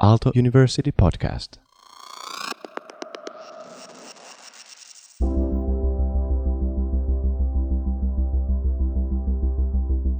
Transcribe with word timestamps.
Aalto 0.00 0.30
University 0.36 0.92
podcast. 0.92 1.58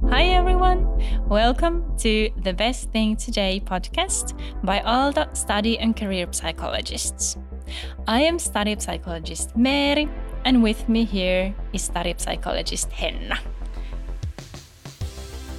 Hi 0.09 0.23
everyone! 0.35 0.85
Welcome 1.29 1.95
to 1.99 2.29
the 2.43 2.51
Best 2.51 2.91
Thing 2.91 3.15
Today 3.15 3.61
podcast 3.63 4.37
by 4.65 4.79
Aalto 4.79 5.33
Study 5.33 5.79
and 5.79 5.95
Career 5.95 6.27
Psychologists. 6.31 7.37
I 8.05 8.19
am 8.19 8.37
study 8.37 8.75
psychologist 8.79 9.55
Mary, 9.55 10.09
and 10.43 10.61
with 10.61 10.89
me 10.89 11.05
here 11.05 11.55
is 11.71 11.83
study 11.83 12.13
psychologist 12.17 12.91
Henna. 12.91 13.39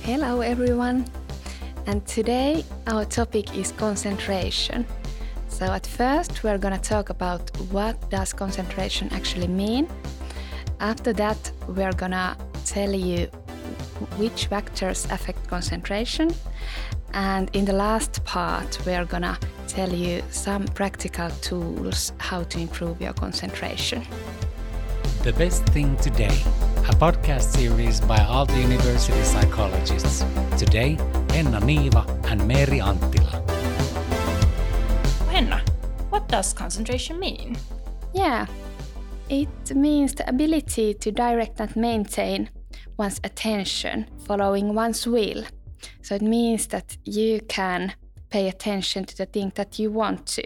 Hello 0.02 0.42
everyone. 0.42 1.06
And 1.90 2.06
today 2.06 2.64
our 2.86 3.04
topic 3.04 3.56
is 3.56 3.72
concentration. 3.72 4.86
So 5.48 5.64
at 5.66 5.84
first 5.84 6.44
we're 6.44 6.56
going 6.56 6.72
to 6.72 6.80
talk 6.80 7.10
about 7.10 7.50
what 7.72 7.96
does 8.10 8.32
concentration 8.32 9.08
actually 9.12 9.48
mean. 9.48 9.88
After 10.78 11.12
that 11.14 11.50
we're 11.66 11.92
going 11.94 12.12
to 12.12 12.36
tell 12.64 12.94
you 12.94 13.26
which 14.18 14.46
factors 14.46 15.04
affect 15.06 15.48
concentration. 15.48 16.30
And 17.12 17.50
in 17.54 17.64
the 17.64 17.72
last 17.72 18.24
part, 18.24 18.78
we're 18.86 19.04
gonna 19.04 19.36
tell 19.66 19.92
you 19.92 20.22
some 20.30 20.66
practical 20.66 21.28
tools 21.40 22.12
how 22.18 22.44
to 22.44 22.60
improve 22.60 23.00
your 23.00 23.14
concentration. 23.14 24.06
The 25.24 25.32
Best 25.32 25.66
Thing 25.66 25.96
Today, 25.96 26.38
a 26.88 26.94
podcast 26.94 27.56
series 27.56 28.00
by 28.00 28.18
Aalto 28.18 28.62
University 28.62 29.22
psychologists. 29.24 30.24
Today, 30.56 30.96
Henna 31.32 31.60
Niiva 31.60 32.04
and 32.30 32.46
Mary 32.46 32.80
Anttila. 32.80 33.40
Henna, 35.30 35.62
what 36.10 36.28
does 36.28 36.52
concentration 36.52 37.18
mean? 37.18 37.56
Yeah, 38.12 38.46
it 39.28 39.74
means 39.74 40.14
the 40.14 40.28
ability 40.28 40.94
to 40.94 41.12
direct 41.12 41.60
and 41.60 41.74
maintain 41.76 42.50
one's 42.96 43.20
attention 43.24 44.06
following 44.26 44.74
one's 44.74 45.06
will. 45.06 45.44
So 46.02 46.16
it 46.16 46.22
means 46.22 46.66
that 46.68 46.96
you 47.04 47.40
can 47.48 47.94
pay 48.28 48.48
attention 48.48 49.04
to 49.04 49.16
the 49.16 49.26
thing 49.26 49.52
that 49.54 49.78
you 49.78 49.90
want 49.90 50.26
to. 50.26 50.42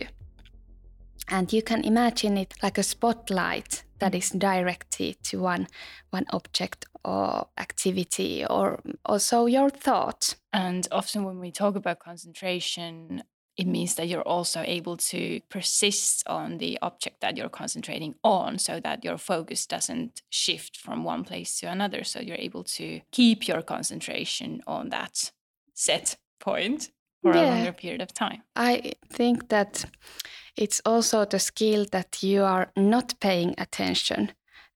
And 1.28 1.53
you 1.53 1.62
can 1.62 1.84
imagine 1.84 2.36
it 2.36 2.55
like 2.62 2.78
a 2.78 2.83
spotlight 2.83 3.84
that 3.98 4.14
is 4.14 4.30
directed 4.30 5.22
to 5.25 5.41
one, 5.41 5.69
one 6.11 6.27
object 6.30 6.86
or 7.05 7.47
activity 7.58 8.44
or 8.48 8.80
also 9.05 9.47
your 9.47 9.70
thought. 9.70 10.36
And 10.52 10.86
often 10.91 11.25
when 11.25 11.39
we 11.41 11.50
talk 11.50 11.77
about 11.77 12.00
concentration, 12.00 13.22
it 13.56 13.67
means 13.67 13.95
that 13.95 14.08
you're 14.08 14.22
also 14.22 14.62
able 14.67 14.97
to 14.97 15.41
persist 15.48 16.25
on 16.27 16.58
the 16.58 16.78
object 16.83 17.20
that 17.20 17.36
you're 17.36 17.48
concentrating 17.48 18.14
on 18.25 18.58
so 18.58 18.80
that 18.80 19.05
your 19.05 19.17
focus 19.17 19.67
doesn't 19.67 20.22
shift 20.28 20.77
from 20.77 21.05
one 21.05 21.25
place 21.25 21.61
to 21.61 21.67
another. 21.67 22.02
So 22.05 22.20
you're 22.20 22.36
able 22.36 22.64
to 22.64 23.00
keep 23.12 23.47
your 23.47 23.62
concentration 23.62 24.61
on 24.67 24.89
that 24.89 25.30
set 25.72 26.17
point 26.41 26.91
for 27.22 27.34
yeah. 27.34 27.45
a 27.45 27.50
longer 27.50 27.72
period 27.72 28.02
of 28.02 28.12
time. 28.12 28.42
I 28.56 28.92
think 29.08 29.48
that 29.48 29.84
it's 30.57 30.81
also 30.85 31.25
the 31.25 31.39
skill 31.39 31.87
that 31.93 32.23
you 32.23 32.43
are 32.43 32.71
not 32.77 33.15
paying 33.21 33.55
attention 33.59 34.33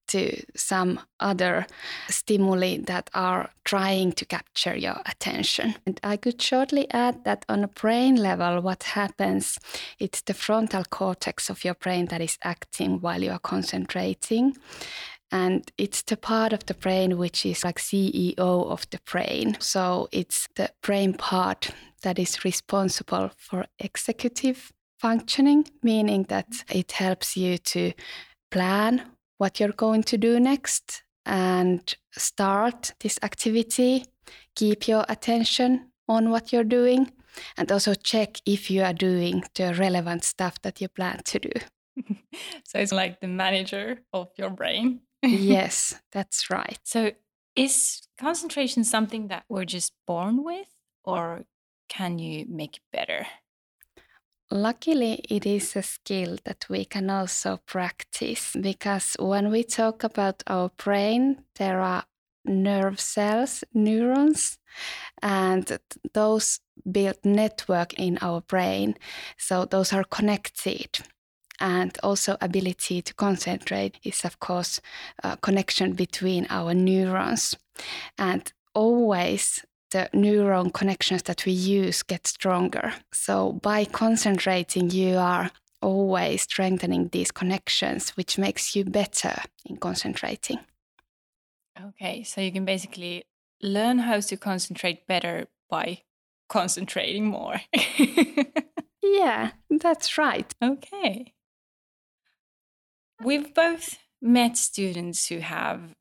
to 0.09 0.41
some 0.55 0.99
other 1.19 1.67
stimuli 2.09 2.77
that 2.77 3.09
are 3.13 3.51
trying 3.63 4.11
to 4.11 4.25
capture 4.25 4.75
your 4.75 5.01
attention. 5.05 5.75
And 5.85 5.99
I 6.03 6.17
could 6.17 6.41
shortly 6.41 6.89
add 6.91 7.23
that 7.25 7.45
on 7.47 7.63
a 7.63 7.67
brain 7.67 8.15
level, 8.15 8.61
what 8.61 8.83
happens, 8.83 9.59
it's 9.99 10.21
the 10.21 10.33
frontal 10.33 10.83
cortex 10.83 11.49
of 11.49 11.63
your 11.63 11.75
brain 11.75 12.07
that 12.07 12.21
is 12.21 12.37
acting 12.43 13.01
while 13.01 13.21
you 13.21 13.31
are 13.31 13.39
concentrating. 13.39 14.57
And 15.31 15.71
it's 15.77 16.01
the 16.01 16.17
part 16.17 16.53
of 16.53 16.65
the 16.65 16.73
brain 16.73 17.19
which 17.19 17.45
is 17.45 17.63
like 17.63 17.77
CEO 17.77 18.39
of 18.39 18.89
the 18.89 18.99
brain. 19.11 19.57
So 19.59 20.09
it's 20.11 20.47
the 20.55 20.71
brain 20.81 21.13
part 21.13 21.69
that 22.01 22.17
is 22.17 22.43
responsible 22.43 23.29
for 23.37 23.67
executive 23.77 24.71
functioning, 24.99 25.65
meaning 25.81 26.23
that 26.29 26.47
it 26.69 26.91
helps 26.91 27.37
you 27.37 27.57
to 27.57 27.93
plan 28.51 29.03
what 29.37 29.59
you're 29.59 29.71
going 29.71 30.03
to 30.03 30.17
do 30.17 30.39
next 30.39 31.03
and 31.25 31.95
start 32.11 32.91
this 32.99 33.17
activity. 33.23 34.05
Keep 34.55 34.87
your 34.87 35.05
attention 35.07 35.91
on 36.07 36.29
what 36.29 36.51
you're 36.51 36.63
doing 36.63 37.11
and 37.57 37.71
also 37.71 37.93
check 37.93 38.37
if 38.45 38.69
you 38.69 38.83
are 38.83 38.93
doing 38.93 39.43
the 39.55 39.73
relevant 39.75 40.23
stuff 40.23 40.61
that 40.61 40.81
you 40.81 40.87
plan 40.87 41.21
to 41.23 41.39
do. 41.39 41.51
so 42.65 42.79
it's 42.79 42.91
like 42.91 43.21
the 43.21 43.27
manager 43.27 43.99
of 44.13 44.29
your 44.37 44.49
brain. 44.49 45.01
yes, 45.23 45.95
that's 46.11 46.49
right. 46.49 46.79
So 46.83 47.11
is 47.55 48.01
concentration 48.17 48.83
something 48.83 49.27
that 49.27 49.45
we're 49.49 49.65
just 49.65 49.93
born 50.07 50.43
with 50.43 50.67
or 51.03 51.45
can 51.87 52.19
you 52.19 52.45
make 52.47 52.77
it 52.77 52.83
better? 52.91 53.25
Luckily, 54.51 55.23
it 55.29 55.45
is 55.45 55.75
a 55.75 55.83
skill 55.83 56.37
that 56.43 56.65
we 56.69 56.83
can 56.83 57.09
also 57.11 57.59
practice 57.67 58.55
because 58.59 59.15
when 59.19 59.51
we 59.51 59.63
talk 59.63 60.03
about 60.03 60.41
our 60.47 60.71
brain, 60.83 61.43
there 61.55 61.79
are 61.81 62.05
nerve 62.45 62.99
cells, 62.99 63.63
neurons, 63.75 64.57
and 65.21 65.77
those 66.13 66.61
build 66.91 67.17
network 67.23 67.93
in 67.93 68.17
our 68.21 68.41
brain. 68.41 68.95
So 69.37 69.65
those 69.65 69.93
are 69.93 70.03
connected. 70.03 70.99
And 71.59 71.95
also 72.01 72.37
ability 72.41 73.01
to 73.03 73.13
concentrate 73.13 73.99
is, 74.03 74.25
of 74.25 74.39
course, 74.39 74.81
a 75.23 75.37
connection 75.37 75.93
between 75.93 76.47
our 76.49 76.73
neurons. 76.73 77.55
And 78.17 78.51
always 78.73 79.63
the 79.91 80.09
neuron 80.13 80.73
connections 80.73 81.23
that 81.23 81.45
we 81.45 81.51
use 81.51 82.03
get 82.03 82.27
stronger. 82.27 82.93
So 83.11 83.53
by 83.53 83.85
concentrating, 83.85 84.89
you 84.91 85.17
are 85.17 85.51
always 85.81 86.43
strengthening 86.43 87.09
these 87.09 87.31
connections, 87.31 88.11
which 88.11 88.37
makes 88.37 88.75
you 88.75 88.83
better 88.83 89.41
in 89.65 89.77
concentrating. 89.77 90.59
Okay, 91.81 92.23
so 92.23 92.41
you 92.41 92.51
can 92.51 92.65
basically 92.65 93.23
learn 93.61 93.99
how 93.99 94.19
to 94.19 94.37
concentrate 94.37 95.07
better 95.07 95.47
by 95.69 96.01
concentrating 96.49 97.25
more. 97.27 97.61
yeah, 99.01 99.51
that's 99.69 100.17
right. 100.17 100.53
Okay. 100.61 101.33
We've 103.23 103.53
both 103.53 103.97
met 104.21 104.57
students 104.57 105.27
who 105.27 105.39
have 105.39 105.93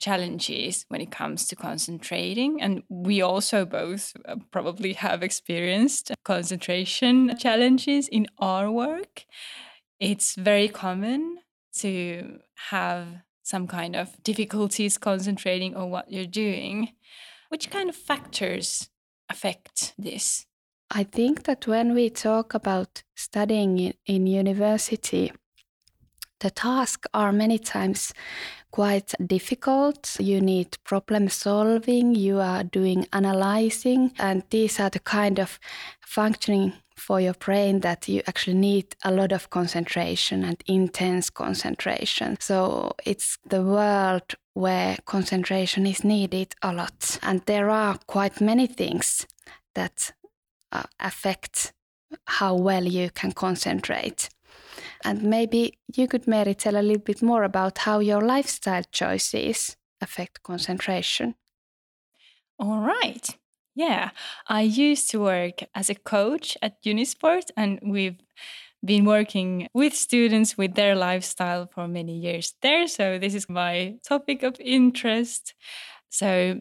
challenges 0.00 0.86
when 0.88 1.00
it 1.00 1.10
comes 1.10 1.46
to 1.46 1.56
concentrating. 1.56 2.60
And 2.60 2.82
we 2.88 3.22
also 3.22 3.64
both 3.64 4.14
uh, 4.26 4.36
probably 4.50 4.94
have 4.94 5.22
experienced 5.22 6.10
concentration 6.24 7.36
challenges 7.38 8.08
in 8.08 8.26
our 8.38 8.70
work. 8.70 9.24
It's 10.00 10.34
very 10.34 10.68
common 10.68 11.38
to 11.78 12.40
have 12.70 13.06
some 13.42 13.66
kind 13.66 13.94
of 13.94 14.22
difficulties 14.22 14.98
concentrating 14.98 15.76
on 15.76 15.90
what 15.90 16.10
you're 16.10 16.24
doing. 16.26 16.92
Which 17.50 17.70
kind 17.70 17.88
of 17.88 17.96
factors 17.96 18.88
affect 19.28 19.94
this? 19.98 20.46
I 20.90 21.04
think 21.04 21.44
that 21.44 21.66
when 21.66 21.94
we 21.94 22.10
talk 22.10 22.54
about 22.54 23.02
studying 23.14 23.78
in, 23.78 23.94
in 24.06 24.26
university, 24.26 25.32
the 26.40 26.50
tasks 26.50 27.08
are 27.14 27.32
many 27.32 27.58
times 27.58 28.12
quite 28.70 29.14
difficult. 29.26 30.16
You 30.18 30.40
need 30.40 30.78
problem 30.84 31.28
solving, 31.28 32.14
you 32.14 32.38
are 32.38 32.64
doing 32.64 33.06
analyzing, 33.12 34.12
and 34.18 34.42
these 34.50 34.80
are 34.80 34.90
the 34.90 35.00
kind 35.00 35.38
of 35.38 35.58
functioning 36.00 36.72
for 36.96 37.20
your 37.20 37.34
brain 37.34 37.80
that 37.80 38.08
you 38.08 38.22
actually 38.26 38.56
need 38.56 38.94
a 39.04 39.10
lot 39.10 39.32
of 39.32 39.48
concentration 39.50 40.44
and 40.44 40.62
intense 40.66 41.30
concentration. 41.30 42.36
So 42.40 42.92
it's 43.06 43.38
the 43.48 43.62
world 43.62 44.34
where 44.54 44.98
concentration 45.06 45.86
is 45.86 46.04
needed 46.04 46.54
a 46.62 46.72
lot. 46.72 47.18
And 47.22 47.40
there 47.46 47.70
are 47.70 47.98
quite 48.06 48.40
many 48.40 48.66
things 48.66 49.26
that 49.74 50.12
uh, 50.72 50.82
affect 50.98 51.72
how 52.26 52.54
well 52.54 52.84
you 52.84 53.10
can 53.10 53.32
concentrate. 53.32 54.28
And 55.04 55.22
maybe 55.22 55.78
you 55.94 56.08
could, 56.08 56.26
Mary, 56.26 56.54
tell 56.54 56.76
a 56.76 56.82
little 56.82 57.02
bit 57.02 57.22
more 57.22 57.44
about 57.44 57.78
how 57.78 58.00
your 58.00 58.20
lifestyle 58.20 58.84
choices 58.90 59.76
affect 60.00 60.42
concentration. 60.42 61.34
All 62.58 62.80
right. 62.80 63.26
Yeah, 63.74 64.10
I 64.48 64.62
used 64.62 65.10
to 65.10 65.20
work 65.20 65.62
as 65.74 65.88
a 65.88 65.94
coach 65.94 66.58
at 66.60 66.82
Unisport, 66.82 67.50
and 67.56 67.78
we've 67.82 68.20
been 68.84 69.04
working 69.04 69.68
with 69.72 69.94
students 69.94 70.58
with 70.58 70.74
their 70.74 70.94
lifestyle 70.94 71.68
for 71.72 71.86
many 71.86 72.18
years 72.18 72.54
there. 72.62 72.86
So, 72.88 73.18
this 73.18 73.34
is 73.34 73.48
my 73.48 73.96
topic 74.02 74.42
of 74.42 74.56
interest. 74.60 75.54
So, 76.10 76.58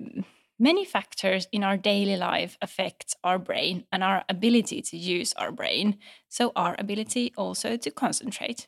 Many 0.62 0.84
factors 0.84 1.48
in 1.54 1.64
our 1.64 1.78
daily 1.78 2.18
life 2.18 2.58
affect 2.62 3.16
our 3.24 3.40
brain 3.40 3.86
and 3.94 4.04
our 4.04 4.26
ability 4.28 4.82
to 4.82 4.98
use 4.98 5.32
our 5.38 5.54
brain, 5.54 5.98
so 6.28 6.52
our 6.54 6.76
ability 6.78 7.32
also 7.38 7.78
to 7.78 7.90
concentrate. 7.90 8.68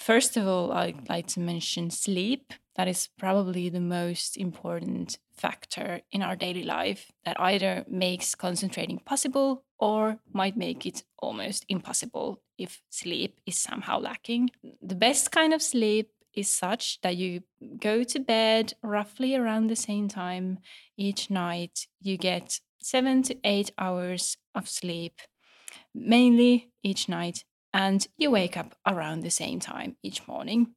First 0.00 0.36
of 0.36 0.48
all, 0.48 0.72
I'd 0.72 1.08
like 1.08 1.28
to 1.28 1.40
mention 1.40 1.90
sleep. 1.90 2.52
That 2.74 2.88
is 2.88 3.08
probably 3.18 3.68
the 3.68 3.80
most 3.80 4.36
important 4.36 5.18
factor 5.32 6.00
in 6.10 6.22
our 6.22 6.34
daily 6.34 6.64
life 6.64 7.12
that 7.24 7.40
either 7.40 7.84
makes 7.88 8.34
concentrating 8.34 8.98
possible 8.98 9.62
or 9.78 10.18
might 10.32 10.56
make 10.56 10.86
it 10.86 11.04
almost 11.18 11.64
impossible 11.68 12.42
if 12.58 12.82
sleep 12.90 13.38
is 13.46 13.58
somehow 13.58 14.00
lacking. 14.00 14.50
The 14.82 14.94
best 14.94 15.30
kind 15.30 15.54
of 15.54 15.62
sleep 15.62 16.10
is 16.36 16.48
such 16.52 17.00
that 17.00 17.16
you 17.16 17.42
go 17.80 18.04
to 18.04 18.20
bed 18.20 18.74
roughly 18.82 19.34
around 19.34 19.66
the 19.66 19.76
same 19.76 20.06
time 20.06 20.58
each 20.96 21.30
night. 21.30 21.86
You 22.00 22.16
get 22.18 22.60
seven 22.82 23.22
to 23.24 23.36
eight 23.42 23.72
hours 23.78 24.36
of 24.54 24.68
sleep, 24.68 25.20
mainly 25.94 26.70
each 26.82 27.08
night, 27.08 27.44
and 27.72 28.06
you 28.16 28.30
wake 28.30 28.56
up 28.56 28.76
around 28.86 29.20
the 29.20 29.30
same 29.30 29.58
time 29.58 29.96
each 30.02 30.28
morning. 30.28 30.74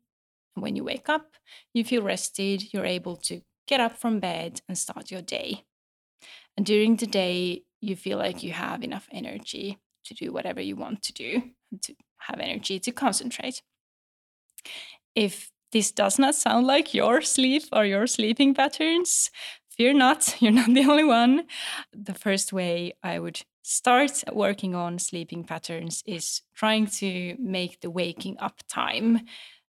When 0.56 0.76
you 0.76 0.84
wake 0.84 1.10
up, 1.10 1.36
you 1.74 1.84
feel 1.84 2.02
rested, 2.02 2.74
you're 2.74 2.86
able 2.86 3.18
to 3.18 3.42
get 3.68 3.80
up 3.80 3.98
from 3.98 4.20
bed 4.20 4.62
and 4.68 4.78
start 4.78 5.12
your 5.12 5.22
day. 5.22 5.66
And 6.58 6.66
during 6.66 6.96
the 6.96 7.08
day, 7.08 7.64
you 7.82 7.96
feel 7.96 8.18
like 8.18 8.44
you 8.44 8.52
have 8.52 8.84
enough 8.84 9.08
energy 9.12 9.80
to 10.06 10.14
do 10.14 10.32
whatever 10.34 10.60
you 10.60 10.76
want 10.76 11.04
to 11.04 11.14
do 11.14 11.42
to 11.84 11.96
have 12.18 12.40
energy 12.40 12.80
to 12.80 12.92
concentrate. 12.92 13.62
If 15.19 15.51
this 15.74 15.92
does 15.92 16.18
not 16.18 16.33
sound 16.33 16.66
like 16.66 16.94
your 16.94 17.21
sleep 17.21 17.63
or 17.74 17.83
your 17.83 18.07
sleeping 18.07 18.54
patterns, 18.54 19.30
fear 19.69 19.94
not, 19.94 20.33
you're 20.42 20.54
not 20.54 20.74
the 20.74 20.86
only 20.86 21.04
one. 21.04 21.44
The 21.92 22.13
first 22.13 22.54
way 22.54 22.94
I 23.04 23.19
would 23.19 23.42
start 23.62 24.24
working 24.31 24.75
on 24.75 24.98
sleeping 24.98 25.44
patterns 25.44 26.04
is 26.07 26.42
trying 26.56 26.88
to 27.01 27.36
make 27.38 27.81
the 27.81 27.89
waking 27.89 28.38
up 28.39 28.62
time 28.69 29.19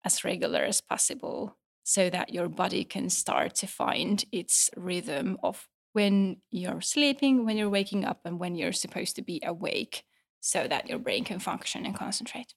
as 0.02 0.24
regular 0.24 0.60
as 0.60 0.80
possible 0.80 1.58
so 1.82 2.08
that 2.08 2.32
your 2.32 2.48
body 2.48 2.82
can 2.82 3.10
start 3.10 3.54
to 3.56 3.66
find 3.66 4.24
its 4.32 4.70
rhythm 4.78 5.36
of 5.42 5.68
when 5.92 6.38
you're 6.50 6.80
sleeping, 6.80 7.44
when 7.44 7.58
you're 7.58 7.68
waking 7.68 8.06
up, 8.06 8.20
and 8.24 8.40
when 8.40 8.54
you're 8.54 8.72
supposed 8.72 9.14
to 9.16 9.22
be 9.22 9.42
awake 9.44 10.04
so 10.40 10.66
that 10.66 10.88
your 10.88 10.98
brain 10.98 11.22
can 11.22 11.38
function 11.38 11.84
and 11.84 11.94
concentrate. 11.94 12.54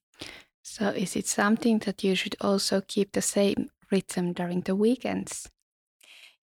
So, 0.69 0.89
is 0.89 1.15
it 1.15 1.27
something 1.27 1.79
that 1.85 2.03
you 2.03 2.13
should 2.13 2.35
also 2.41 2.81
keep 2.81 3.13
the 3.13 3.21
same 3.21 3.69
rhythm 3.89 4.33
during 4.33 4.59
the 4.61 4.75
weekends? 4.75 5.49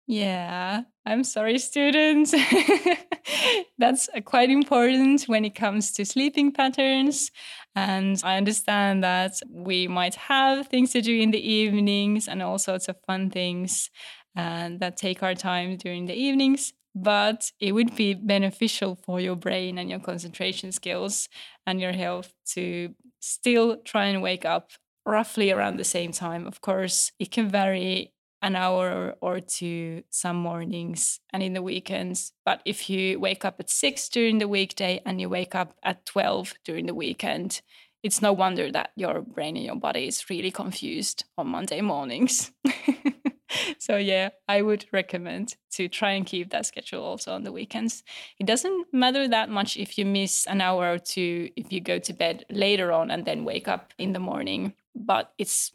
Yeah, 0.06 0.84
I'm 1.04 1.24
sorry, 1.24 1.58
students. 1.58 2.34
That's 3.78 4.08
uh, 4.16 4.22
quite 4.22 4.48
important 4.48 5.24
when 5.24 5.44
it 5.44 5.54
comes 5.54 5.92
to 5.92 6.06
sleeping 6.06 6.52
patterns. 6.52 7.30
And 7.76 8.18
I 8.24 8.38
understand 8.38 9.04
that 9.04 9.34
we 9.50 9.88
might 9.88 10.14
have 10.14 10.68
things 10.68 10.92
to 10.92 11.02
do 11.02 11.14
in 11.14 11.30
the 11.30 11.46
evenings 11.46 12.26
and 12.26 12.42
all 12.42 12.58
sorts 12.58 12.88
of 12.88 12.96
fun 13.06 13.28
things 13.30 13.90
and 14.34 14.80
that 14.80 14.96
take 14.96 15.22
our 15.22 15.34
time 15.34 15.76
during 15.76 16.06
the 16.06 16.14
evenings. 16.14 16.72
But 16.94 17.50
it 17.58 17.72
would 17.72 17.96
be 17.96 18.14
beneficial 18.14 18.94
for 18.94 19.20
your 19.20 19.36
brain 19.36 19.78
and 19.78 19.90
your 19.90 19.98
concentration 19.98 20.70
skills 20.70 21.28
and 21.66 21.80
your 21.80 21.92
health 21.92 22.32
to 22.54 22.94
still 23.20 23.78
try 23.78 24.06
and 24.06 24.22
wake 24.22 24.44
up 24.44 24.70
roughly 25.04 25.50
around 25.50 25.76
the 25.76 25.84
same 25.84 26.12
time. 26.12 26.46
Of 26.46 26.60
course, 26.60 27.10
it 27.18 27.30
can 27.30 27.48
vary 27.48 28.12
an 28.42 28.56
hour 28.56 29.16
or 29.22 29.40
two 29.40 30.02
some 30.10 30.36
mornings 30.36 31.18
and 31.32 31.42
in 31.42 31.54
the 31.54 31.62
weekends. 31.62 32.32
But 32.44 32.60
if 32.66 32.90
you 32.90 33.18
wake 33.18 33.44
up 33.44 33.58
at 33.58 33.70
six 33.70 34.08
during 34.08 34.38
the 34.38 34.48
weekday 34.48 35.00
and 35.06 35.20
you 35.20 35.30
wake 35.30 35.54
up 35.54 35.74
at 35.82 36.04
12 36.04 36.54
during 36.64 36.86
the 36.86 36.94
weekend, 36.94 37.62
it's 38.02 38.20
no 38.20 38.34
wonder 38.34 38.70
that 38.70 38.90
your 38.96 39.22
brain 39.22 39.56
and 39.56 39.64
your 39.64 39.76
body 39.76 40.06
is 40.06 40.28
really 40.28 40.50
confused 40.50 41.24
on 41.38 41.48
Monday 41.48 41.80
mornings. 41.80 42.52
so 43.78 43.96
yeah, 43.96 44.30
I 44.48 44.62
would 44.62 44.86
recommend 44.92 45.56
to 45.72 45.88
try 45.88 46.12
and 46.12 46.26
keep 46.26 46.50
that 46.50 46.66
schedule 46.66 47.02
also 47.02 47.32
on 47.32 47.44
the 47.44 47.52
weekends. 47.52 48.02
It 48.38 48.46
doesn't 48.46 48.86
matter 48.92 49.28
that 49.28 49.50
much 49.50 49.76
if 49.76 49.98
you 49.98 50.04
miss 50.04 50.46
an 50.46 50.60
hour 50.60 50.92
or 50.92 50.98
two 50.98 51.50
if 51.56 51.72
you 51.72 51.80
go 51.80 51.98
to 51.98 52.12
bed 52.12 52.44
later 52.50 52.92
on 52.92 53.10
and 53.10 53.24
then 53.24 53.44
wake 53.44 53.68
up 53.68 53.92
in 53.98 54.12
the 54.12 54.20
morning, 54.20 54.74
but 54.94 55.32
it's 55.38 55.72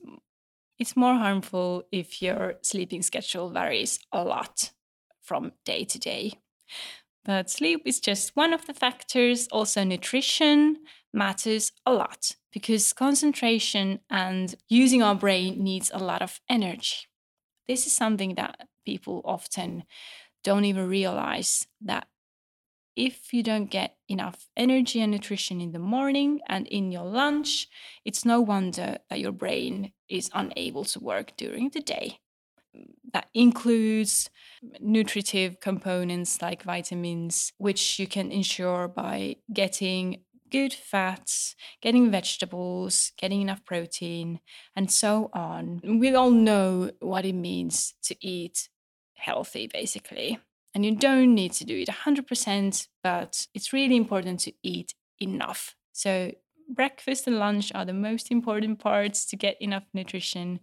it's 0.77 0.95
more 0.95 1.15
harmful 1.15 1.83
if 1.91 2.21
your 2.21 2.55
sleeping 2.61 3.01
schedule 3.01 3.49
varies 3.49 3.99
a 4.13 4.23
lot 4.23 4.71
from 5.21 5.51
day 5.65 5.83
to 5.83 5.99
day. 5.99 6.33
But 7.25 7.49
sleep 7.49 7.81
is 7.85 7.99
just 7.99 8.35
one 8.35 8.53
of 8.53 8.65
the 8.65 8.73
factors. 8.73 9.47
Also, 9.51 9.83
nutrition 9.83 10.77
matters 11.13 11.73
a 11.85 11.91
lot 11.91 12.35
because 12.53 12.93
concentration 12.93 13.99
and 14.09 14.55
using 14.69 15.03
our 15.03 15.15
brain 15.15 15.61
needs 15.61 15.91
a 15.93 15.99
lot 15.99 16.21
of 16.21 16.39
energy. 16.49 17.08
This 17.69 17.85
is 17.85 17.93
something 17.93 18.33
that 18.33 18.67
people 18.83 19.21
often 19.23 19.83
don't 20.43 20.65
even 20.65 20.89
realize 20.89 21.67
that 21.81 22.07
if 22.95 23.31
you 23.31 23.43
don't 23.43 23.69
get 23.69 23.95
enough 24.07 24.47
energy 24.57 24.99
and 25.01 25.11
nutrition 25.11 25.61
in 25.61 25.71
the 25.71 25.77
morning 25.77 26.39
and 26.49 26.65
in 26.65 26.91
your 26.91 27.05
lunch, 27.05 27.67
it's 28.03 28.25
no 28.25 28.41
wonder 28.41 28.97
that 29.11 29.19
your 29.19 29.31
brain 29.31 29.93
is 30.09 30.31
unable 30.33 30.83
to 30.85 30.99
work 30.99 31.37
during 31.37 31.69
the 31.69 31.79
day. 31.79 32.17
That 33.13 33.27
includes 33.35 34.31
nutritive 34.79 35.59
components 35.59 36.41
like 36.41 36.63
vitamins, 36.63 37.53
which 37.59 37.99
you 37.99 38.07
can 38.07 38.31
ensure 38.31 38.87
by 38.87 39.35
getting 39.53 40.23
good 40.49 40.73
fats, 40.73 41.55
getting 41.81 42.11
vegetables, 42.11 43.11
getting 43.17 43.41
enough 43.41 43.63
protein, 43.65 44.39
and 44.75 44.91
so 44.91 45.29
on. 45.33 45.81
We 45.83 46.13
all 46.15 46.31
know 46.31 46.91
what 46.99 47.25
it 47.25 47.33
means 47.33 47.93
to 48.03 48.15
eat 48.19 48.69
healthy, 49.15 49.67
basically. 49.67 50.39
And 50.73 50.85
you 50.85 50.95
don't 50.95 51.33
need 51.33 51.53
to 51.53 51.65
do 51.65 51.77
it 51.77 51.87
100%, 51.87 52.87
but 53.03 53.47
it's 53.53 53.73
really 53.73 53.95
important 53.95 54.39
to 54.41 54.53
eat 54.63 54.93
enough. 55.19 55.75
So, 55.91 56.31
breakfast 56.69 57.27
and 57.27 57.39
lunch 57.39 57.71
are 57.73 57.85
the 57.85 57.93
most 57.93 58.31
important 58.31 58.79
parts 58.79 59.25
to 59.25 59.35
get 59.35 59.59
enough 59.59 59.85
nutrition. 59.93 60.59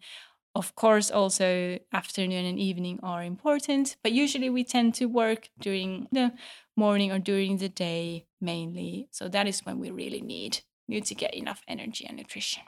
Of 0.55 0.75
course, 0.75 1.11
also 1.11 1.79
afternoon 1.93 2.47
and 2.47 2.59
evening 2.59 3.01
are 3.03 3.23
important, 3.23 3.97
but 4.03 4.13
usually 4.13 4.49
we 4.49 4.65
tend 4.65 4.95
to 4.95 5.07
work 5.07 5.51
during 5.61 6.07
the 6.13 6.33
morning 6.77 7.11
or 7.11 7.19
during 7.19 7.59
the 7.59 7.69
day 7.69 8.27
mainly. 8.41 9.09
So 9.11 9.29
that 9.29 9.47
is 9.47 9.61
when 9.65 9.79
we 9.81 9.91
really 9.91 10.21
need 10.21 10.61
need 10.89 11.05
to 11.07 11.15
get 11.15 11.35
enough 11.35 11.63
energy 11.67 12.07
and 12.07 12.17
nutrition. 12.17 12.63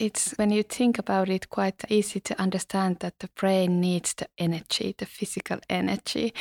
It's 0.00 0.32
when 0.32 0.50
you 0.50 0.64
think 0.64 0.98
about 0.98 1.28
it 1.28 1.50
quite 1.50 1.84
easy 1.88 2.18
to 2.20 2.40
understand 2.40 2.98
that 2.98 3.20
the 3.20 3.28
brain 3.36 3.80
needs 3.80 4.12
the 4.14 4.26
energy 4.38 4.94
the 4.98 5.06
physical 5.06 5.58
energy. 5.70 6.34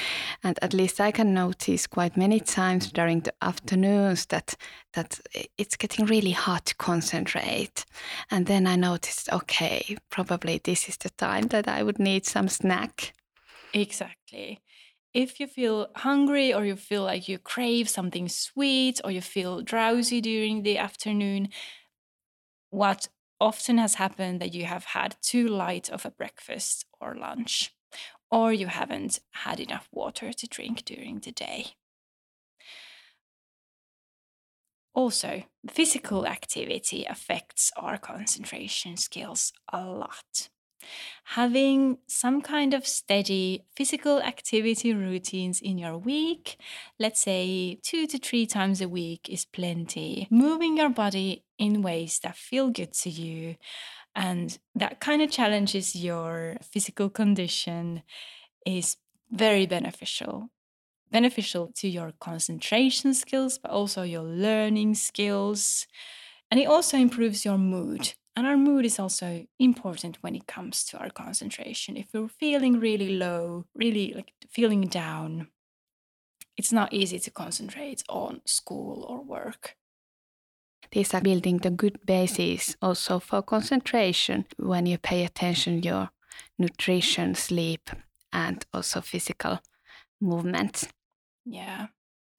And 0.44 0.58
at 0.62 0.74
least 0.74 1.00
i 1.00 1.12
can 1.12 1.34
notice 1.34 1.86
quite 1.86 2.18
many 2.18 2.40
times 2.40 2.92
during 2.92 3.22
the 3.22 3.34
afternoons 3.42 4.26
that 4.28 4.56
that 4.94 5.20
it's 5.58 5.76
getting 5.76 6.08
really 6.08 6.32
hard 6.32 6.66
to 6.66 6.76
concentrate. 6.76 7.86
And 8.32 8.48
then 8.48 8.66
i 8.66 8.76
noticed 8.76 9.32
okay 9.32 9.98
probably 10.10 10.60
this 10.64 10.90
is 10.90 10.98
the 10.98 11.12
time 11.12 11.48
that 11.48 11.68
i 11.68 11.84
would 11.84 12.00
need 12.00 12.26
some 12.26 12.50
snack. 12.50 13.14
Exactly 13.74 14.62
if 15.14 15.40
you 15.40 15.48
feel 15.48 15.90
hungry 15.96 16.54
or 16.54 16.66
you 16.66 16.76
feel 16.76 17.04
like 17.04 17.28
you 17.28 17.38
crave 17.38 17.90
something 17.90 18.28
sweet 18.28 19.00
or 19.04 19.12
you 19.12 19.22
feel 19.22 19.62
drowsy 19.62 20.22
during 20.22 20.64
the 20.64 20.78
afternoon 20.78 21.50
what 22.70 23.08
often 23.40 23.78
has 23.78 23.96
happened 23.96 24.42
that 24.42 24.54
you 24.54 24.66
have 24.66 24.86
had 24.86 25.16
too 25.22 25.48
light 25.48 25.90
of 25.90 26.06
a 26.06 26.12
breakfast 26.12 26.86
or 27.00 27.16
lunch, 27.16 27.74
or 28.32 28.54
you 28.54 28.68
haven't 28.68 29.20
had 29.32 29.60
enough 29.60 29.90
water 29.92 30.34
to 30.34 30.48
drink 30.48 30.84
during 30.86 31.20
the 31.20 31.32
day. 31.32 31.76
Also, 34.96 35.44
physical 35.70 36.26
activity 36.26 37.06
affects 37.06 37.72
our 37.78 38.00
concentration 38.00 38.98
skills 38.98 39.54
a 39.72 39.86
lot. 39.86 40.50
Having 41.26 42.00
some 42.08 42.42
kind 42.42 42.74
of 42.74 42.86
steady 42.86 43.66
physical 43.76 44.22
activity 44.22 44.94
routines 44.94 45.62
in 45.62 45.78
your 45.78 45.98
week, 45.98 46.58
let's 47.00 47.22
say 47.22 47.80
two 47.84 48.08
to 48.08 48.18
three 48.18 48.46
times 48.46 48.82
a 48.82 48.90
week, 48.90 49.30
is 49.30 49.46
plenty. 49.46 50.28
Moving 50.30 50.78
your 50.78 50.90
body 50.90 51.44
in 51.58 51.82
ways 51.82 52.20
that 52.24 52.36
feel 52.36 52.70
good 52.70 52.94
to 52.94 53.10
you 53.10 53.56
and 54.16 54.58
that 54.76 55.00
kind 55.00 55.22
of 55.22 55.32
challenges 55.32 55.96
your 55.96 56.58
physical 56.62 57.10
condition 57.10 58.04
is 58.66 58.98
very 59.32 59.66
beneficial. 59.66 60.50
Beneficial 61.12 61.72
to 61.76 61.88
your 61.88 62.14
concentration 62.20 63.14
skills 63.14 63.58
but 63.58 63.72
also 63.72 64.04
your 64.04 64.24
learning 64.24 64.96
skills. 64.96 65.88
And 66.52 66.60
it 66.60 66.66
also 66.66 66.98
improves 66.98 67.46
your 67.46 67.58
mood 67.58 68.14
And 68.36 68.48
our 68.48 68.58
mood 68.58 68.86
is 68.86 69.00
also 69.00 69.46
important 69.60 70.18
when 70.22 70.36
it 70.36 70.48
comes 70.48 70.84
to 70.86 70.98
our 70.98 71.10
concentration. 71.12 71.98
If 71.98 72.08
we're 72.14 72.28
feeling 72.28 72.80
really 72.80 73.16
low, 73.16 73.66
really 73.76 74.14
like 74.14 74.34
feeling 74.50 74.82
down, 74.82 75.50
it's 76.58 76.72
not 76.72 76.94
easy 76.94 77.20
to 77.20 77.32
concentrate 77.32 78.04
on 78.10 78.42
school 78.46 79.04
or 79.08 79.22
work. 79.24 79.76
These 80.92 81.14
are 81.14 81.22
building 81.22 81.58
the 81.58 81.72
good 81.72 82.06
basis 82.06 82.76
also 82.82 83.20
for 83.20 83.42
concentration 83.42 84.46
when 84.58 84.86
you 84.86 84.98
pay 84.98 85.26
attention 85.26 85.84
your 85.84 86.12
nutrition, 86.58 87.36
sleep, 87.36 87.90
and 88.32 88.66
also 88.74 89.02
physical 89.02 89.60
movement. 90.22 90.90
Yeah. 91.46 91.88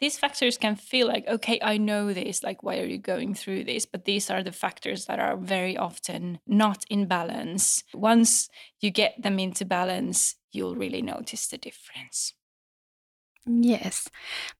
These 0.04 0.18
factors 0.18 0.58
can 0.58 0.76
feel 0.76 1.08
like, 1.08 1.26
okay, 1.26 1.58
I 1.62 1.78
know 1.78 2.12
this, 2.12 2.42
like, 2.42 2.62
why 2.62 2.78
are 2.78 2.84
you 2.84 2.98
going 2.98 3.34
through 3.34 3.64
this? 3.64 3.86
But 3.86 4.04
these 4.04 4.28
are 4.28 4.42
the 4.42 4.52
factors 4.52 5.06
that 5.06 5.18
are 5.18 5.34
very 5.38 5.78
often 5.78 6.40
not 6.46 6.84
in 6.90 7.06
balance. 7.06 7.84
Once 7.94 8.50
you 8.82 8.90
get 8.90 9.14
them 9.22 9.38
into 9.38 9.64
balance, 9.64 10.36
you'll 10.52 10.76
really 10.76 11.00
notice 11.00 11.46
the 11.46 11.56
difference. 11.56 12.34
Yes, 13.46 14.10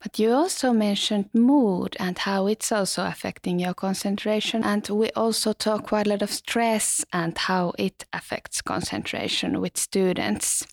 but 0.02 0.18
you 0.18 0.32
also 0.32 0.72
mentioned 0.72 1.28
mood 1.34 1.94
and 2.00 2.16
how 2.16 2.46
it's 2.46 2.72
also 2.72 3.04
affecting 3.04 3.58
your 3.58 3.74
concentration. 3.74 4.64
And 4.64 4.88
we 4.88 5.10
also 5.10 5.52
talk 5.52 5.88
quite 5.88 6.06
a 6.06 6.10
lot 6.10 6.22
of 6.22 6.32
stress 6.32 7.04
and 7.12 7.36
how 7.36 7.74
it 7.78 8.06
affects 8.14 8.62
concentration 8.62 9.60
with 9.60 9.76
students. 9.76 10.66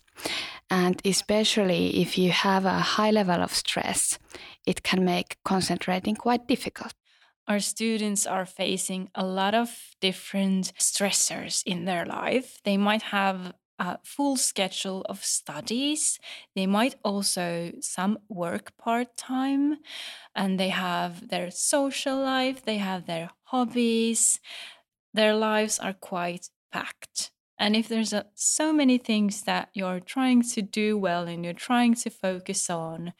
And 0.72 1.02
especially 1.04 2.00
if 2.00 2.16
you 2.16 2.30
have 2.30 2.64
a 2.64 2.80
high 2.96 3.10
level 3.10 3.42
of 3.42 3.54
stress, 3.54 4.18
it 4.64 4.82
can 4.82 5.04
make 5.04 5.36
concentrating 5.44 6.16
quite 6.16 6.48
difficult. 6.48 6.94
Our 7.46 7.60
students 7.60 8.26
are 8.26 8.46
facing 8.46 9.10
a 9.14 9.26
lot 9.26 9.54
of 9.54 9.68
different 10.00 10.72
stressors 10.78 11.62
in 11.66 11.84
their 11.84 12.06
life. 12.06 12.58
They 12.64 12.78
might 12.78 13.02
have 13.02 13.52
a 13.78 13.98
full 14.02 14.38
schedule 14.38 15.04
of 15.10 15.22
studies. 15.22 16.18
They 16.56 16.66
might 16.66 16.94
also 17.04 17.72
some 17.80 18.16
work 18.30 18.72
part 18.78 19.14
time 19.18 19.76
and 20.34 20.58
they 20.58 20.70
have 20.70 21.28
their 21.28 21.50
social 21.50 22.16
life, 22.16 22.64
they 22.64 22.78
have 22.78 23.04
their 23.04 23.28
hobbies. 23.42 24.40
Their 25.12 25.34
lives 25.34 25.78
are 25.78 25.92
quite 25.92 26.48
packed. 26.72 27.30
And 27.62 27.76
if 27.76 27.86
there's 27.86 28.12
a, 28.12 28.26
so 28.34 28.72
many 28.72 28.98
things 28.98 29.42
that 29.42 29.68
you're 29.72 30.00
trying 30.00 30.42
to 30.54 30.62
do 30.62 30.98
well 30.98 31.28
and 31.28 31.44
you're 31.44 31.54
trying 31.54 31.94
to 31.94 32.10
focus 32.10 32.68
on, 32.68 33.12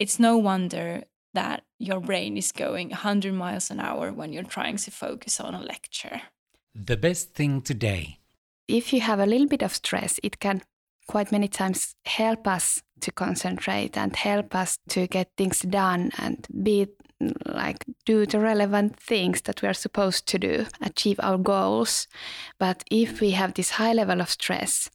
it's 0.00 0.18
no 0.18 0.36
wonder 0.36 1.04
that 1.32 1.62
your 1.78 2.00
brain 2.00 2.36
is 2.36 2.50
going 2.50 2.88
100 2.88 3.32
miles 3.32 3.70
an 3.70 3.78
hour 3.78 4.12
when 4.12 4.32
you're 4.32 4.42
trying 4.42 4.78
to 4.78 4.90
focus 4.90 5.38
on 5.38 5.54
a 5.54 5.60
lecture. 5.60 6.22
The 6.74 6.96
best 6.96 7.34
thing 7.34 7.62
today. 7.62 8.18
If 8.66 8.92
you 8.92 9.00
have 9.00 9.20
a 9.20 9.26
little 9.26 9.46
bit 9.46 9.62
of 9.62 9.76
stress, 9.76 10.18
it 10.24 10.40
can 10.40 10.62
quite 11.06 11.30
many 11.30 11.46
times 11.46 11.94
help 12.04 12.48
us 12.48 12.82
to 13.02 13.12
concentrate 13.12 13.96
and 13.96 14.16
help 14.16 14.56
us 14.56 14.78
to 14.88 15.06
get 15.06 15.30
things 15.36 15.60
done 15.60 16.10
and 16.18 16.48
be 16.64 16.88
like 17.46 17.84
do 18.04 18.26
the 18.26 18.40
relevant 18.40 18.96
things 18.96 19.42
that 19.42 19.62
we 19.62 19.68
are 19.68 19.74
supposed 19.74 20.26
to 20.28 20.38
do, 20.38 20.66
achieve 20.80 21.18
our 21.22 21.38
goals. 21.38 22.06
But 22.58 22.84
if 22.90 23.20
we 23.20 23.32
have 23.32 23.54
this 23.54 23.70
high 23.70 23.92
level 23.92 24.20
of 24.20 24.30
stress, 24.30 24.90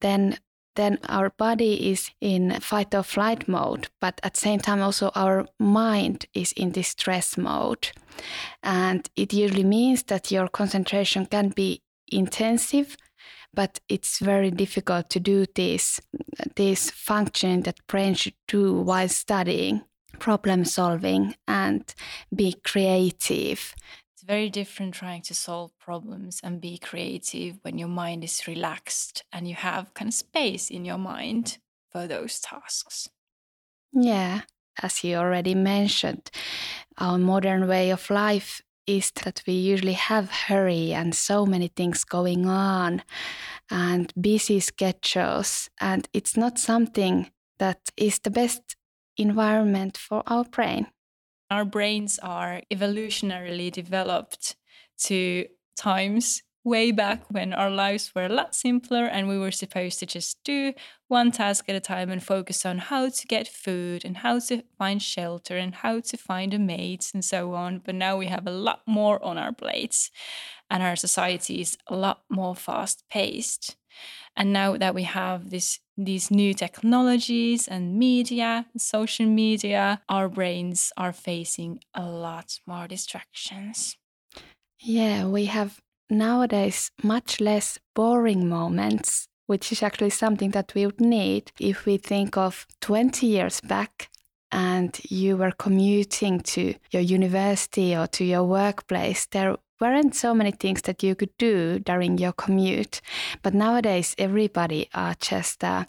then 0.00 0.38
then 0.78 0.98
our 1.08 1.30
body 1.30 1.90
is 1.90 2.12
in 2.20 2.52
fight 2.60 2.94
or 2.94 3.02
flight 3.02 3.48
mode, 3.48 3.88
but 4.00 4.20
at 4.22 4.34
the 4.34 4.40
same 4.40 4.60
time 4.60 4.80
also 4.80 5.10
our 5.16 5.44
mind 5.58 6.26
is 6.34 6.52
in 6.52 6.70
this 6.70 6.88
stress 6.88 7.36
mode. 7.36 7.90
And 8.62 9.10
it 9.16 9.32
usually 9.32 9.64
means 9.64 10.04
that 10.04 10.30
your 10.30 10.46
concentration 10.46 11.26
can 11.26 11.48
be 11.48 11.82
intensive, 12.12 12.96
but 13.52 13.80
it's 13.88 14.20
very 14.20 14.52
difficult 14.52 15.10
to 15.10 15.20
do 15.20 15.46
this 15.56 16.00
this 16.54 16.90
function 16.90 17.62
that 17.62 17.86
brain 17.88 18.14
should 18.14 18.36
do 18.46 18.74
while 18.74 19.08
studying 19.08 19.82
problem 20.18 20.64
solving 20.64 21.34
and 21.46 21.94
be 22.34 22.54
creative. 22.64 23.74
It's 24.14 24.22
very 24.22 24.50
different 24.50 24.94
trying 24.94 25.22
to 25.22 25.34
solve 25.34 25.78
problems 25.78 26.40
and 26.42 26.60
be 26.60 26.78
creative 26.78 27.58
when 27.62 27.78
your 27.78 27.88
mind 27.88 28.24
is 28.24 28.46
relaxed 28.48 29.24
and 29.32 29.48
you 29.48 29.54
have 29.54 29.94
kind 29.94 30.08
of 30.08 30.14
space 30.14 30.70
in 30.70 30.84
your 30.84 30.98
mind 30.98 31.58
for 31.90 32.06
those 32.06 32.40
tasks. 32.40 33.08
Yeah, 33.92 34.42
as 34.82 35.02
you 35.04 35.16
already 35.16 35.54
mentioned, 35.54 36.30
our 36.98 37.18
modern 37.18 37.68
way 37.68 37.90
of 37.90 38.10
life 38.10 38.62
is 38.86 39.10
that 39.22 39.42
we 39.46 39.52
usually 39.52 39.92
have 39.92 40.30
hurry 40.30 40.92
and 40.92 41.14
so 41.14 41.44
many 41.44 41.68
things 41.68 42.04
going 42.04 42.46
on 42.46 43.02
and 43.70 44.12
busy 44.18 44.60
schedules 44.60 45.68
and 45.80 46.08
it's 46.14 46.36
not 46.36 46.58
something 46.58 47.30
that 47.58 47.80
is 47.96 48.18
the 48.20 48.30
best 48.30 48.76
environment 49.18 49.96
for 49.96 50.22
our 50.26 50.44
brain. 50.44 50.86
Our 51.50 51.64
brains 51.64 52.18
are 52.20 52.62
evolutionarily 52.72 53.72
developed 53.72 54.56
to 55.04 55.46
times 55.76 56.42
way 56.64 56.90
back 56.90 57.22
when 57.30 57.52
our 57.54 57.70
lives 57.70 58.12
were 58.14 58.26
a 58.26 58.28
lot 58.28 58.54
simpler 58.54 59.06
and 59.06 59.26
we 59.26 59.38
were 59.38 59.50
supposed 59.50 59.98
to 59.98 60.06
just 60.06 60.38
do 60.44 60.74
one 61.06 61.30
task 61.30 61.64
at 61.68 61.74
a 61.74 61.80
time 61.80 62.10
and 62.10 62.22
focus 62.22 62.66
on 62.66 62.78
how 62.78 63.08
to 63.08 63.26
get 63.26 63.48
food 63.48 64.04
and 64.04 64.18
how 64.18 64.38
to 64.38 64.62
find 64.76 65.00
shelter 65.00 65.56
and 65.56 65.76
how 65.76 66.00
to 66.00 66.16
find 66.16 66.52
a 66.52 66.58
mate 66.58 67.10
and 67.14 67.24
so 67.24 67.54
on. 67.54 67.78
But 67.78 67.94
now 67.94 68.16
we 68.18 68.26
have 68.26 68.46
a 68.46 68.50
lot 68.50 68.82
more 68.86 69.24
on 69.24 69.38
our 69.38 69.52
plates 69.52 70.10
and 70.70 70.82
our 70.82 70.96
society 70.96 71.60
is 71.62 71.78
a 71.86 71.96
lot 71.96 72.22
more 72.28 72.54
fast 72.54 73.04
paced. 73.08 73.76
And 74.36 74.52
now 74.52 74.76
that 74.76 74.94
we 74.94 75.02
have 75.04 75.50
this 75.50 75.80
these 75.96 76.30
new 76.30 76.54
technologies 76.54 77.66
and 77.66 77.98
media, 77.98 78.66
social 78.76 79.26
media, 79.26 80.00
our 80.08 80.28
brains 80.28 80.92
are 80.96 81.12
facing 81.12 81.80
a 81.92 82.04
lot 82.04 82.60
more 82.66 82.86
distractions. 82.86 83.96
Yeah, 84.80 85.26
we 85.26 85.46
have 85.46 85.80
nowadays 86.08 86.90
much 87.02 87.40
less 87.40 87.78
boring 87.94 88.48
moments, 88.48 89.26
which 89.46 89.72
is 89.72 89.82
actually 89.82 90.10
something 90.10 90.50
that 90.52 90.72
we 90.74 90.86
would 90.86 91.00
need 91.00 91.50
if 91.58 91.84
we 91.84 91.96
think 91.96 92.36
of 92.36 92.66
20 92.80 93.26
years 93.26 93.60
back 93.60 94.08
and 94.50 94.98
you 95.10 95.36
were 95.36 95.50
commuting 95.50 96.40
to 96.40 96.74
your 96.90 97.02
university 97.02 97.96
or 97.96 98.06
to 98.06 98.24
your 98.24 98.44
workplace. 98.44 99.26
There 99.26 99.56
weren't 99.80 100.14
so 100.14 100.34
many 100.34 100.50
things 100.50 100.82
that 100.82 101.02
you 101.02 101.14
could 101.14 101.36
do 101.38 101.78
during 101.78 102.18
your 102.18 102.32
commute. 102.32 103.00
But 103.42 103.54
nowadays, 103.54 104.14
everybody 104.18 104.88
are 104.94 105.14
just 105.20 105.64
uh, 105.64 105.84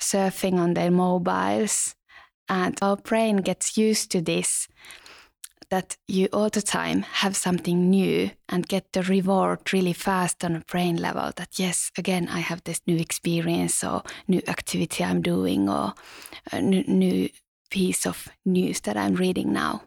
surfing 0.00 0.58
on 0.58 0.74
their 0.74 0.90
mobiles, 0.90 1.94
and 2.48 2.78
our 2.82 2.96
brain 2.96 3.38
gets 3.38 3.76
used 3.76 4.10
to 4.12 4.20
this. 4.20 4.68
That 5.70 5.98
you 6.06 6.28
all 6.32 6.48
the 6.48 6.62
time 6.62 7.02
have 7.02 7.36
something 7.36 7.90
new 7.90 8.30
and 8.48 8.66
get 8.66 8.90
the 8.94 9.02
reward 9.02 9.70
really 9.70 9.92
fast 9.92 10.42
on 10.42 10.56
a 10.56 10.60
brain 10.60 10.96
level. 10.96 11.30
That 11.36 11.58
yes, 11.58 11.90
again, 11.98 12.26
I 12.30 12.38
have 12.38 12.64
this 12.64 12.80
new 12.86 12.96
experience 12.96 13.84
or 13.84 14.02
new 14.26 14.40
activity 14.48 15.04
I'm 15.04 15.20
doing 15.20 15.68
or 15.68 15.92
a 16.50 16.62
new 16.62 17.28
piece 17.70 18.06
of 18.06 18.28
news 18.46 18.80
that 18.80 18.96
I'm 18.96 19.14
reading 19.14 19.52
now. 19.52 19.82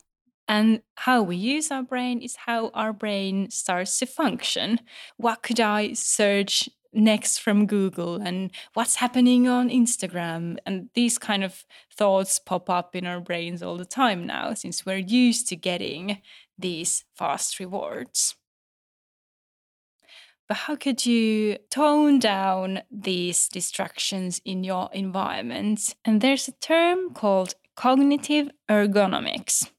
And 0.47 0.81
how 0.95 1.21
we 1.21 1.37
use 1.37 1.71
our 1.71 1.83
brain 1.83 2.21
is 2.21 2.35
how 2.35 2.69
our 2.73 2.91
brain 2.91 3.49
starts 3.49 3.99
to 3.99 4.05
function. 4.05 4.79
What 5.17 5.43
could 5.43 5.59
I 5.59 5.93
search 5.93 6.69
next 6.93 7.37
from 7.37 7.65
Google 7.65 8.21
and 8.21 8.51
what's 8.73 8.95
happening 8.95 9.47
on 9.47 9.69
Instagram? 9.69 10.57
And 10.65 10.89
these 10.93 11.17
kind 11.17 11.43
of 11.43 11.63
thoughts 11.95 12.37
pop 12.37 12.69
up 12.69 12.95
in 12.95 13.05
our 13.05 13.21
brains 13.21 13.63
all 13.63 13.77
the 13.77 13.85
time 13.85 14.25
now, 14.25 14.53
since 14.53 14.85
we're 14.85 14.97
used 14.97 15.47
to 15.49 15.55
getting 15.55 16.21
these 16.57 17.05
fast 17.15 17.59
rewards. 17.59 18.35
But 20.49 20.57
how 20.57 20.75
could 20.75 21.05
you 21.05 21.59
tone 21.69 22.19
down 22.19 22.81
these 22.91 23.47
distractions 23.47 24.41
in 24.43 24.65
your 24.65 24.89
environment? 24.91 25.95
And 26.03 26.19
there's 26.19 26.49
a 26.49 26.51
term 26.51 27.13
called 27.13 27.53
cognitive 27.77 28.49
ergonomics 28.69 29.69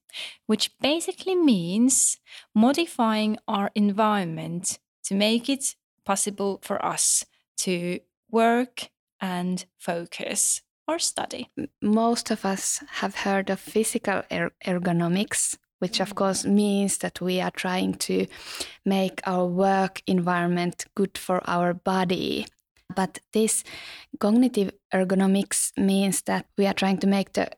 which 0.45 0.71
basically 0.79 1.35
means 1.35 2.17
modifying 2.55 3.37
our 3.47 3.71
environment 3.75 4.79
to 5.03 5.15
make 5.15 5.49
it 5.49 5.75
possible 6.05 6.59
for 6.61 6.83
us 6.85 7.25
to 7.57 7.99
work 8.29 8.89
and 9.21 9.65
focus 9.79 10.61
or 10.87 10.99
study. 10.99 11.49
Most 11.81 12.31
of 12.31 12.45
us 12.45 12.83
have 12.99 13.15
heard 13.15 13.49
of 13.49 13.59
physical 13.59 14.23
er- 14.31 14.51
ergonomics, 14.65 15.57
which 15.79 15.99
of 15.99 16.15
course 16.15 16.45
means 16.45 16.97
that 16.97 17.21
we 17.21 17.39
are 17.39 17.51
trying 17.51 17.93
to 17.93 18.25
make 18.85 19.21
our 19.25 19.45
work 19.45 20.01
environment 20.07 20.85
good 20.95 21.17
for 21.17 21.41
our 21.49 21.73
body. 21.73 22.45
But 22.95 23.19
this 23.31 23.63
cognitive 24.19 24.71
ergonomics 24.93 25.71
means 25.77 26.21
that 26.23 26.45
we 26.57 26.65
are 26.67 26.73
trying 26.73 26.97
to 26.99 27.07
make 27.07 27.33
the 27.33 27.49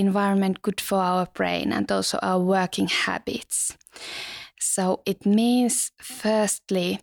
environment 0.00 0.62
good 0.62 0.80
for 0.80 0.98
our 0.98 1.26
brain 1.26 1.72
and 1.72 1.90
also 1.92 2.18
our 2.22 2.40
working 2.40 2.88
habits. 2.88 3.76
So 4.58 5.02
it 5.06 5.24
means, 5.24 5.92
firstly, 6.00 7.00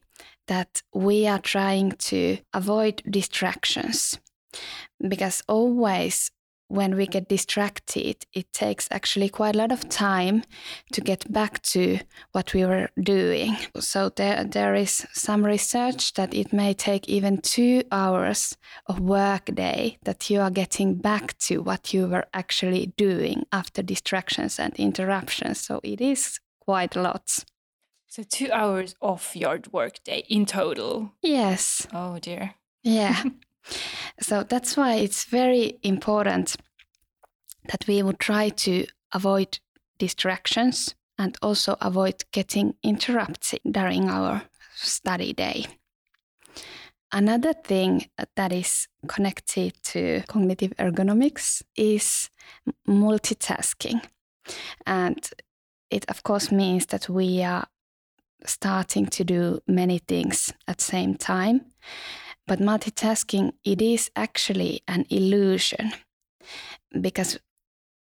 that 0.47 0.81
we 0.93 1.27
are 1.27 1.39
trying 1.39 1.91
to 1.91 2.37
avoid 2.53 3.01
distractions 3.09 4.19
because 5.07 5.43
always 5.47 6.31
when 6.67 6.95
we 6.95 7.07
get 7.07 7.29
distracted, 7.29 8.25
it 8.33 8.51
takes 8.51 8.87
actually 8.91 9.29
quite 9.29 9.55
a 9.55 9.57
lot 9.57 9.71
of 9.71 9.87
time 9.89 10.43
to 10.91 11.01
get 11.01 11.31
back 11.31 11.61
to 11.61 11.99
what 12.33 12.53
we 12.53 12.65
were 12.65 12.89
doing. 13.01 13.55
So 13.79 14.09
there, 14.09 14.43
there 14.43 14.75
is 14.75 15.05
some 15.13 15.45
research 15.45 16.13
that 16.13 16.33
it 16.33 16.51
may 16.51 16.73
take 16.73 17.07
even 17.07 17.39
two 17.41 17.83
hours 17.91 18.57
of 18.87 18.99
work 18.99 19.45
day 19.53 19.97
that 20.03 20.29
you 20.29 20.41
are 20.41 20.51
getting 20.51 20.95
back 20.95 21.37
to 21.39 21.61
what 21.61 21.93
you 21.93 22.07
were 22.07 22.25
actually 22.33 22.93
doing 22.97 23.45
after 23.51 23.81
distractions 23.81 24.59
and 24.59 24.75
interruptions. 24.75 25.61
So 25.61 25.79
it 25.83 26.01
is 26.01 26.39
quite 26.59 26.95
a 26.95 27.01
lot. 27.01 27.45
So 28.07 28.23
two 28.23 28.51
hours 28.51 28.95
off 29.01 29.35
your 29.35 29.59
workday 29.71 30.23
in 30.29 30.45
total. 30.45 31.13
Yes. 31.21 31.87
Oh 31.93 32.19
dear. 32.19 32.55
Yeah. 32.83 33.23
so 34.19 34.43
that's 34.43 34.75
why 34.75 34.95
it's 34.95 35.25
very 35.25 35.77
important 35.83 36.55
that 37.69 37.85
we 37.87 38.01
would 38.01 38.19
try 38.19 38.49
to 38.49 38.85
avoid 39.13 39.59
distractions 39.97 40.95
and 41.17 41.37
also 41.41 41.75
avoid 41.81 42.23
getting 42.31 42.75
interrupted 42.83 43.59
during 43.69 44.09
our 44.09 44.43
study 44.75 45.33
day. 45.33 45.65
Another 47.11 47.53
thing 47.53 48.09
that 48.35 48.51
is 48.51 48.87
connected 49.07 49.73
to 49.81 50.21
cognitive 50.27 50.73
ergonomics 50.77 51.63
is 51.75 52.29
multitasking. 52.87 54.01
And 54.85 55.29
it, 55.89 56.05
of 56.09 56.23
course, 56.23 56.51
means 56.51 56.87
that 56.87 57.07
we 57.07 57.43
are 57.43 57.65
starting 58.45 59.05
to 59.07 59.23
do 59.23 59.59
many 59.67 59.99
things 59.99 60.53
at 60.67 60.77
the 60.77 60.83
same 60.83 61.15
time. 61.15 61.61
But 62.47 62.59
multitasking, 62.59 63.53
it 63.63 63.81
is 63.81 64.09
actually 64.15 64.81
an 64.87 65.05
illusion 65.09 65.91
because 66.99 67.37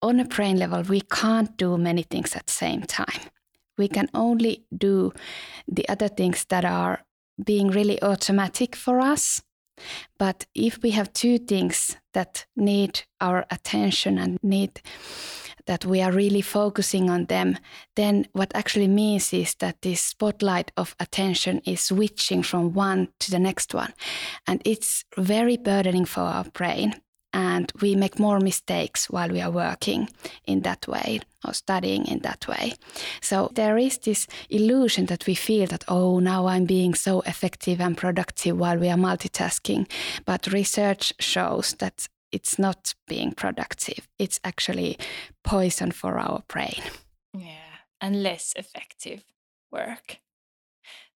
on 0.02 0.20
a 0.20 0.26
brain 0.26 0.58
level, 0.58 0.84
we 0.84 1.02
can't 1.02 1.58
do 1.58 1.78
many 1.78 2.04
things 2.04 2.36
at 2.36 2.46
the 2.46 2.54
same 2.54 2.84
time. 2.84 3.22
We 3.78 3.88
can 3.88 4.08
only 4.14 4.66
do 4.76 5.12
the 5.68 5.88
other 5.90 6.08
things 6.08 6.46
that 6.46 6.64
are 6.64 7.04
being 7.44 7.70
really 7.70 8.02
automatic 8.04 8.76
for 8.76 9.02
us. 9.02 9.42
But 10.18 10.46
if 10.54 10.82
we 10.82 10.92
have 10.92 11.14
two 11.14 11.38
things 11.38 11.98
that 12.14 12.46
need 12.56 13.04
our 13.20 13.46
attention 13.50 14.18
and 14.18 14.38
need 14.44 14.82
that 15.66 15.86
we 15.86 16.02
are 16.02 16.12
really 16.12 16.42
focusing 16.42 17.10
on 17.10 17.26
them, 17.26 17.58
then 17.96 18.28
what 18.34 18.52
actually 18.56 18.88
means 18.88 19.34
is 19.34 19.56
that 19.56 19.82
this 19.82 20.02
spotlight 20.02 20.72
of 20.78 20.96
attention 21.00 21.60
is 21.66 21.82
switching 21.82 22.44
from 22.44 22.74
one 22.74 23.08
to 23.20 23.32
the 23.32 23.40
next 23.40 23.74
one. 23.74 23.94
And 24.46 24.62
it's 24.64 25.04
very 25.18 25.58
burdening 25.58 26.06
for 26.06 26.22
our 26.22 26.46
brain 26.46 26.94
and 27.36 27.70
we 27.82 27.96
make 27.96 28.18
more 28.18 28.40
mistakes 28.40 29.10
while 29.10 29.30
we 29.30 29.42
are 29.42 29.52
working 29.52 30.08
in 30.46 30.62
that 30.62 30.88
way 30.88 31.20
or 31.46 31.54
studying 31.54 32.06
in 32.08 32.20
that 32.20 32.48
way. 32.48 32.74
So 33.22 33.52
there 33.54 33.78
is 33.78 33.98
this 33.98 34.26
illusion 34.50 35.08
that 35.08 35.28
we 35.28 35.36
feel 35.36 35.68
that, 35.68 35.84
oh, 35.90 36.20
now 36.20 36.48
I'm 36.48 36.64
being 36.66 36.96
so 36.96 37.20
effective 37.22 37.82
and 37.82 37.98
productive 37.98 38.58
while 38.58 38.78
we 38.78 38.90
are 38.90 38.98
multitasking. 38.98 39.92
But 40.26 40.48
research 40.48 41.14
shows 41.20 41.76
that 41.80 42.08
it's 42.32 42.58
not 42.58 42.96
being 43.06 43.34
productive, 43.34 44.08
it's 44.18 44.40
actually 44.46 44.98
poison 45.44 45.92
for 45.92 46.18
our 46.18 46.42
brain. 46.48 46.82
Yeah, 47.38 47.84
and 48.00 48.24
less 48.24 48.54
effective 48.56 49.26
work. 49.72 50.20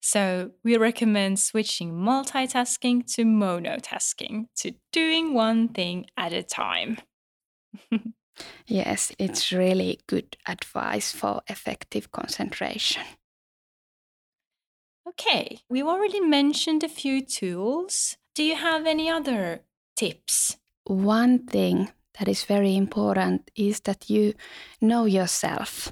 So 0.01 0.51
we 0.63 0.77
recommend 0.77 1.39
switching 1.39 1.93
multitasking 1.93 3.05
to 3.15 3.23
monotasking, 3.23 4.45
to 4.57 4.73
doing 4.91 5.33
one 5.33 5.69
thing 5.69 6.05
at 6.17 6.33
a 6.33 6.43
time. 6.43 6.97
yes, 8.67 9.11
it's 9.19 9.51
really 9.51 9.99
good 10.07 10.37
advice 10.47 11.11
for 11.11 11.41
effective 11.47 12.11
concentration. 12.11 13.03
Okay, 15.07 15.59
we've 15.69 15.87
already 15.87 16.21
mentioned 16.21 16.83
a 16.83 16.89
few 16.89 17.21
tools. 17.25 18.17
Do 18.35 18.43
you 18.43 18.55
have 18.55 18.85
any 18.85 19.09
other 19.09 19.61
tips? 19.95 20.57
One 20.85 21.39
thing 21.39 21.89
that 22.17 22.27
is 22.27 22.43
very 22.43 22.75
important 22.75 23.49
is 23.55 23.79
that 23.81 24.09
you 24.09 24.33
know 24.81 25.05
yourself. 25.05 25.91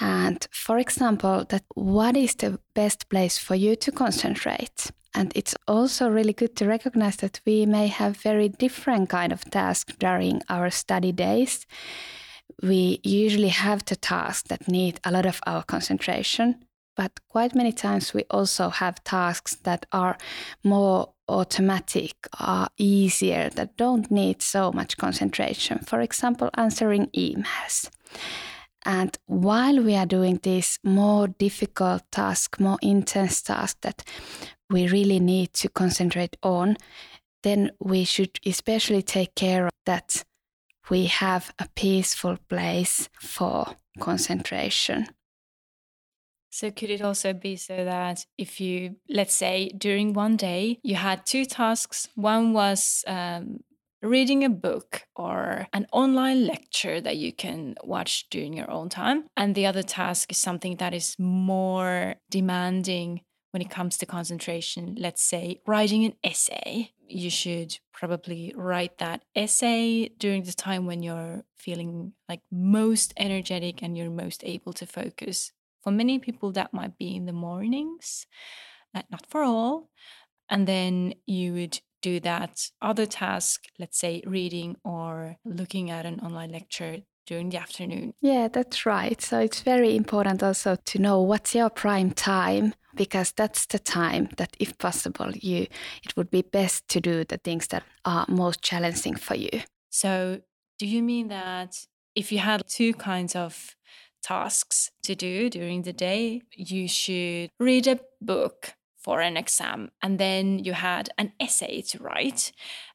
And 0.00 0.46
for 0.50 0.78
example, 0.78 1.44
that 1.48 1.64
what 1.74 2.16
is 2.16 2.34
the 2.34 2.60
best 2.74 3.08
place 3.08 3.38
for 3.38 3.54
you 3.54 3.76
to 3.76 3.92
concentrate? 3.92 4.90
And 5.14 5.32
it's 5.34 5.56
also 5.66 6.08
really 6.08 6.32
good 6.32 6.54
to 6.56 6.66
recognize 6.66 7.16
that 7.16 7.40
we 7.44 7.66
may 7.66 7.88
have 7.88 8.16
very 8.16 8.48
different 8.48 9.08
kind 9.08 9.32
of 9.32 9.44
tasks 9.50 9.94
during 9.98 10.42
our 10.48 10.70
study 10.70 11.12
days. 11.12 11.66
We 12.62 13.00
usually 13.02 13.48
have 13.48 13.84
the 13.84 13.96
tasks 13.96 14.48
that 14.48 14.68
need 14.68 15.00
a 15.04 15.10
lot 15.10 15.26
of 15.26 15.40
our 15.46 15.62
concentration, 15.62 16.64
but 16.96 17.12
quite 17.28 17.54
many 17.54 17.72
times 17.72 18.12
we 18.12 18.24
also 18.30 18.68
have 18.68 19.02
tasks 19.04 19.56
that 19.62 19.86
are 19.92 20.18
more 20.64 21.14
automatic, 21.28 22.14
are 22.38 22.68
easier, 22.76 23.50
that 23.50 23.76
don't 23.76 24.10
need 24.10 24.42
so 24.42 24.72
much 24.72 24.96
concentration. 24.96 25.78
For 25.78 26.00
example, 26.00 26.50
answering 26.54 27.06
emails. 27.08 27.90
And 28.88 29.18
while 29.26 29.82
we 29.84 29.94
are 29.96 30.06
doing 30.06 30.40
this 30.42 30.78
more 30.82 31.28
difficult 31.28 32.10
task, 32.10 32.58
more 32.58 32.78
intense 32.80 33.42
task 33.42 33.76
that 33.82 34.02
we 34.70 34.88
really 34.88 35.20
need 35.20 35.52
to 35.54 35.68
concentrate 35.68 36.38
on, 36.42 36.78
then 37.42 37.72
we 37.78 38.04
should 38.04 38.40
especially 38.46 39.02
take 39.02 39.34
care 39.34 39.68
that 39.84 40.24
we 40.88 41.04
have 41.04 41.52
a 41.58 41.68
peaceful 41.76 42.38
place 42.48 43.10
for 43.20 43.76
concentration. 44.00 45.08
So, 46.48 46.70
could 46.70 46.88
it 46.88 47.02
also 47.02 47.34
be 47.34 47.56
so 47.56 47.84
that 47.84 48.24
if 48.38 48.58
you, 48.58 48.96
let's 49.06 49.34
say, 49.34 49.68
during 49.76 50.14
one 50.14 50.36
day, 50.36 50.80
you 50.82 50.94
had 50.94 51.26
two 51.26 51.44
tasks, 51.44 52.08
one 52.14 52.54
was 52.54 53.04
um, 53.06 53.58
reading 54.02 54.44
a 54.44 54.48
book 54.48 55.02
or 55.16 55.66
an 55.72 55.86
online 55.92 56.46
lecture 56.46 57.00
that 57.00 57.16
you 57.16 57.32
can 57.32 57.74
watch 57.82 58.28
during 58.30 58.52
your 58.52 58.70
own 58.70 58.88
time. 58.88 59.24
And 59.36 59.54
the 59.54 59.66
other 59.66 59.82
task 59.82 60.30
is 60.30 60.38
something 60.38 60.76
that 60.76 60.94
is 60.94 61.16
more 61.18 62.16
demanding 62.30 63.22
when 63.50 63.62
it 63.62 63.70
comes 63.70 63.96
to 63.98 64.06
concentration. 64.06 64.94
Let's 64.98 65.22
say 65.22 65.60
writing 65.66 66.04
an 66.04 66.14
essay. 66.22 66.92
You 67.08 67.30
should 67.30 67.78
probably 67.92 68.52
write 68.54 68.98
that 68.98 69.22
essay 69.34 70.08
during 70.08 70.42
the 70.42 70.52
time 70.52 70.86
when 70.86 71.02
you're 71.02 71.44
feeling 71.56 72.12
like 72.28 72.42
most 72.52 73.14
energetic 73.16 73.82
and 73.82 73.96
you're 73.96 74.10
most 74.10 74.44
able 74.44 74.72
to 74.74 74.86
focus. 74.86 75.52
For 75.82 75.90
many 75.90 76.18
people, 76.18 76.52
that 76.52 76.74
might 76.74 76.98
be 76.98 77.16
in 77.16 77.24
the 77.24 77.32
mornings, 77.32 78.26
uh, 78.94 79.02
not 79.10 79.24
for 79.26 79.42
all. 79.42 79.88
And 80.50 80.66
then 80.66 81.14
you 81.26 81.54
would 81.54 81.80
do 82.02 82.20
that 82.20 82.70
other 82.80 83.06
task, 83.06 83.64
let's 83.78 83.98
say 83.98 84.22
reading 84.26 84.76
or 84.84 85.36
looking 85.44 85.90
at 85.90 86.06
an 86.06 86.20
online 86.20 86.50
lecture 86.50 86.98
during 87.26 87.50
the 87.50 87.58
afternoon. 87.58 88.14
Yeah, 88.22 88.48
that's 88.48 88.86
right. 88.86 89.20
So 89.20 89.38
it's 89.38 89.60
very 89.60 89.94
important 89.94 90.42
also 90.42 90.76
to 90.76 90.98
know 90.98 91.20
what's 91.20 91.54
your 91.54 91.70
prime 91.70 92.12
time 92.12 92.74
because 92.94 93.32
that's 93.32 93.66
the 93.66 93.78
time 93.78 94.30
that 94.38 94.56
if 94.58 94.76
possible 94.78 95.30
you 95.34 95.66
it 96.02 96.16
would 96.16 96.30
be 96.30 96.42
best 96.42 96.88
to 96.88 97.00
do 97.00 97.24
the 97.24 97.36
things 97.36 97.68
that 97.68 97.84
are 98.04 98.24
most 98.28 98.62
challenging 98.62 99.14
for 99.14 99.36
you. 99.36 99.62
So 99.90 100.40
do 100.78 100.86
you 100.86 101.02
mean 101.02 101.28
that 101.28 101.86
if 102.14 102.32
you 102.32 102.38
had 102.38 102.66
two 102.66 102.94
kinds 102.94 103.36
of 103.36 103.76
tasks 104.22 104.90
to 105.02 105.14
do 105.14 105.48
during 105.50 105.82
the 105.82 105.92
day, 105.92 106.42
you 106.56 106.88
should 106.88 107.50
read 107.60 107.86
a 107.86 108.00
book 108.20 108.74
for 108.98 109.20
an 109.20 109.36
exam 109.36 109.90
and 110.02 110.18
then 110.18 110.58
you 110.58 110.72
had 110.72 111.08
an 111.18 111.32
essay 111.40 111.80
to 111.80 112.02
write 112.02 112.52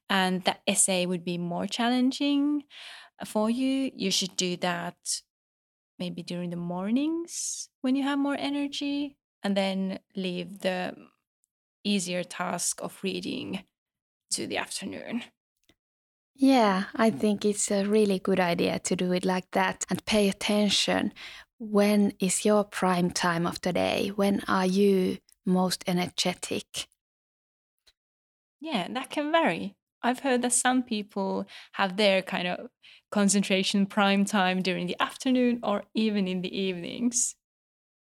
and 0.09 0.43
that 0.43 0.61
essay 0.67 1.05
would 1.05 1.23
be 1.23 1.37
more 1.37 1.67
challenging 1.67 2.63
for 3.25 3.49
you 3.49 3.91
you 3.95 4.11
should 4.11 4.35
do 4.35 4.57
that 4.57 5.21
maybe 5.99 6.21
during 6.21 6.49
the 6.49 6.55
mornings 6.55 7.69
when 7.81 7.95
you 7.95 8.03
have 8.03 8.19
more 8.19 8.35
energy 8.37 9.17
and 9.43 9.55
then 9.55 9.99
leave 10.15 10.59
the 10.59 10.95
easier 11.83 12.23
task 12.23 12.81
of 12.81 12.99
reading 13.03 13.63
to 14.29 14.47
the 14.47 14.57
afternoon 14.57 15.23
yeah, 16.35 16.85
I 16.95 17.11
think 17.11 17.45
it's 17.45 17.69
a 17.69 17.85
really 17.85 18.19
good 18.19 18.39
idea 18.39 18.79
to 18.79 18.95
do 18.95 19.11
it 19.11 19.23
like 19.23 19.51
that 19.51 19.85
and 19.89 20.03
pay 20.05 20.29
attention. 20.29 21.13
When 21.59 22.13
is 22.19 22.43
your 22.43 22.63
prime 22.63 23.11
time 23.11 23.45
of 23.45 23.61
the 23.61 23.71
day? 23.71 24.09
When 24.15 24.41
are 24.47 24.65
you 24.65 25.19
most 25.45 25.83
energetic? 25.87 26.87
Yeah, 28.59 28.87
that 28.91 29.09
can 29.09 29.31
vary. 29.31 29.75
I've 30.01 30.19
heard 30.19 30.41
that 30.41 30.53
some 30.53 30.83
people 30.83 31.45
have 31.73 31.97
their 31.97 32.21
kind 32.21 32.47
of 32.47 32.69
concentration 33.11 33.85
prime 33.85 34.25
time 34.25 34.61
during 34.61 34.87
the 34.87 34.95
afternoon 34.99 35.59
or 35.63 35.83
even 35.93 36.27
in 36.27 36.41
the 36.41 36.57
evenings. 36.57 37.35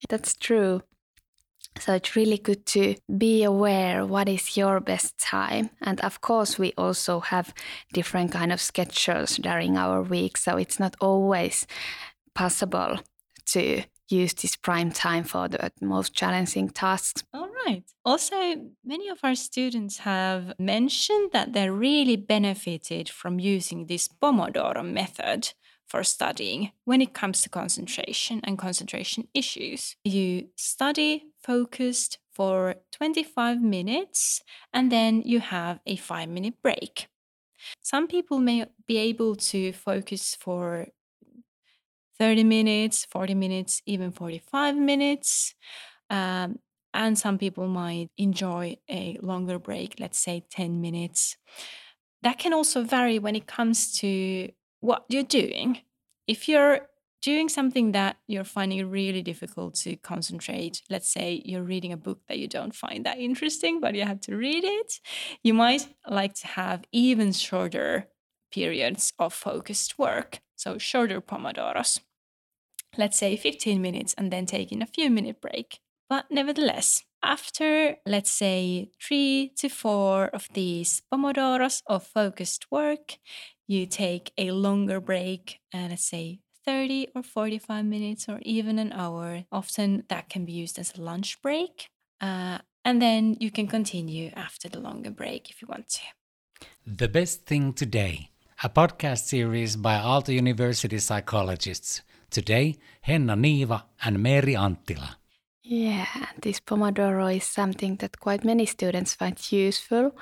That's 0.09 0.35
true. 0.35 0.83
So 1.79 1.95
it's 1.95 2.17
really 2.17 2.39
good 2.39 2.67
to 2.67 2.97
be 3.17 3.45
aware 3.45 4.05
what 4.05 4.29
is 4.29 4.57
your 4.57 4.81
best 4.81 5.19
time. 5.19 5.71
And 5.81 6.01
of 6.01 6.21
course, 6.21 6.59
we 6.59 6.73
also 6.77 7.21
have 7.21 7.55
different 7.93 8.31
kind 8.33 8.53
of 8.53 8.61
schedules 8.61 9.37
during 9.37 9.77
our 9.77 10.03
week. 10.03 10.37
So 10.37 10.57
it's 10.57 10.79
not 10.79 10.97
always 11.01 11.67
possible 12.35 12.99
to 13.47 13.83
use 14.09 14.35
this 14.35 14.57
prime 14.57 14.91
time 14.91 15.25
for 15.25 15.49
the 15.49 15.73
most 15.81 16.15
challenging 16.15 16.69
tasks. 16.69 17.23
All 17.33 17.51
right. 17.67 17.85
Also, 18.05 18.37
many 18.85 19.09
of 19.09 19.19
our 19.23 19.35
students 19.35 19.99
have 19.99 20.55
mentioned 20.59 21.31
that 21.33 21.53
they 21.53 21.71
really 21.71 22.17
benefited 22.17 23.09
from 23.09 23.39
using 23.39 23.87
this 23.87 24.09
Pomodoro 24.09 24.85
method 24.85 25.53
for 25.87 26.03
studying 26.03 26.73
when 26.85 27.03
it 27.03 27.13
comes 27.13 27.43
to 27.43 27.49
concentration 27.51 28.41
and 28.45 28.59
concentration 28.59 29.29
issues. 29.35 29.95
You 30.05 30.49
study 30.57 31.27
focused 31.43 32.19
for 32.33 32.77
25 32.93 33.61
minutes 33.61 34.41
and 34.73 34.91
then 34.91 35.23
you 35.23 35.41
have 35.41 35.81
a 35.87 35.97
five 35.97 36.31
minute 36.31 36.55
break. 36.63 37.09
Some 37.83 38.07
people 38.09 38.39
may 38.39 38.67
be 38.87 38.97
able 38.97 39.37
to 39.37 39.73
focus 39.73 40.35
for 40.35 40.87
30 42.19 42.45
minutes, 42.45 43.07
40 43.07 43.35
minutes, 43.35 43.83
even 43.87 44.13
45 44.13 44.77
minutes. 44.77 45.55
Um, 46.11 46.59
and 46.95 47.19
some 47.19 47.39
people 47.39 47.69
might 47.69 48.11
enjoy 48.19 48.77
a 48.91 49.19
longer 49.23 49.59
break, 49.59 49.95
let's 49.99 50.19
say 50.19 50.45
10 50.51 50.81
minutes. 50.81 51.37
That 52.23 52.39
can 52.39 52.53
also 52.53 52.85
vary 52.85 53.19
when 53.19 53.35
it 53.35 53.47
comes 53.47 53.99
to 54.01 54.51
what 54.81 55.05
you're 55.09 55.23
doing. 55.23 55.81
If 56.27 56.49
you're 56.49 56.87
doing 57.23 57.49
something 57.49 57.93
that 57.93 58.17
you're 58.27 58.45
finding 58.45 58.91
really 58.91 59.23
difficult 59.23 59.75
to 59.75 59.97
concentrate, 59.97 60.83
let's 60.91 61.09
say 61.09 61.41
you're 61.45 61.63
reading 61.63 61.93
a 61.93 61.97
book 61.97 62.21
that 62.29 62.39
you 62.39 62.49
don't 62.49 62.75
find 62.75 63.07
that 63.07 63.19
interesting, 63.19 63.81
but 63.81 63.95
you 63.95 64.05
have 64.05 64.21
to 64.21 64.37
read 64.37 64.65
it, 64.65 65.01
you 65.43 65.55
might 65.55 65.89
like 66.09 66.35
to 66.35 66.47
have 66.49 66.85
even 66.93 67.33
shorter 67.33 68.09
periods 68.53 69.13
of 69.19 69.33
focused 69.33 69.99
work. 69.99 70.41
So 70.57 70.79
shorter 70.79 71.21
Pomodoros. 71.21 72.01
Let's 72.97 73.19
say 73.19 73.37
15 73.37 73.81
minutes 73.81 74.15
and 74.19 74.31
then 74.31 74.47
taking 74.47 74.83
a 74.83 74.87
few 74.87 75.11
minute 75.11 75.41
break. 75.41 75.81
But 76.09 76.27
nevertheless, 76.31 77.03
after 77.23 77.97
let's 78.07 78.31
say 78.31 78.91
three 79.01 79.53
to 79.57 79.69
four 79.69 80.27
of 80.27 80.49
these 80.53 81.03
Pomodoros 81.13 81.83
of 81.87 82.07
focused 82.07 82.67
work, 82.71 83.19
you 83.67 83.87
take 83.87 84.33
a 84.37 84.51
longer 84.51 85.01
break, 85.01 85.61
and 85.73 85.91
let's 85.91 86.05
say 86.05 86.41
30 86.67 87.09
or 87.15 87.23
45 87.23 87.85
minutes 87.85 88.29
or 88.29 88.41
even 88.43 88.79
an 88.79 88.93
hour. 88.93 89.45
Often 89.51 90.05
that 90.09 90.29
can 90.29 90.45
be 90.45 90.53
used 90.53 90.79
as 90.79 90.93
a 90.95 91.01
lunch 91.01 91.41
break. 91.43 91.89
Uh, 92.21 92.59
and 92.85 93.01
then 93.01 93.37
you 93.41 93.51
can 93.51 93.67
continue 93.67 94.31
after 94.35 94.69
the 94.69 94.81
longer 94.81 95.11
break 95.11 95.51
if 95.51 95.63
you 95.63 95.69
want 95.69 95.89
to. 95.89 96.67
The 96.87 97.09
Best 97.09 97.47
Thing 97.47 97.73
Today, 97.73 98.31
a 98.65 98.69
podcast 98.69 99.25
series 99.25 99.75
by 99.75 99.95
Aalto 99.95 100.33
University 100.33 100.99
psychologists. 100.99 102.03
Today, 102.31 102.77
Henna 103.01 103.35
Niiva 103.35 103.83
and 104.05 104.23
Mary 104.23 104.55
Anttila. 104.55 105.17
Yeah, 105.65 106.07
this 106.41 106.61
Pomodoro 106.61 107.35
is 107.35 107.43
something 107.43 107.97
that 107.97 108.21
quite 108.21 108.45
many 108.45 108.67
students 108.67 109.15
find 109.15 109.37
useful. 109.51 110.13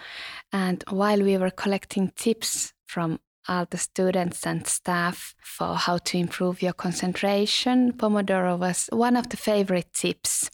And 0.50 0.82
while 0.88 1.22
we 1.22 1.36
were 1.36 1.50
collecting 1.50 2.12
tips 2.16 2.72
from 2.86 3.20
all 3.46 3.66
the 3.68 3.76
students 3.76 4.46
and 4.46 4.66
staff 4.66 5.34
for 5.42 5.74
how 5.74 5.98
to 5.98 6.16
improve 6.16 6.62
your 6.62 6.72
concentration, 6.72 7.92
Pomodoro 7.92 8.58
was 8.58 8.88
one 8.90 9.16
of 9.16 9.28
the 9.28 9.36
favorite 9.36 9.92
tips 9.92 10.50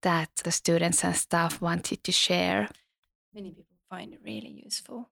that 0.00 0.30
the 0.42 0.52
students 0.52 1.04
and 1.04 1.14
staff 1.14 1.60
wanted 1.60 2.02
to 2.04 2.12
share. 2.12 2.70
Many 3.34 3.50
people 3.50 3.76
find 3.90 4.14
it 4.14 4.20
really 4.24 4.62
useful. 4.64 5.10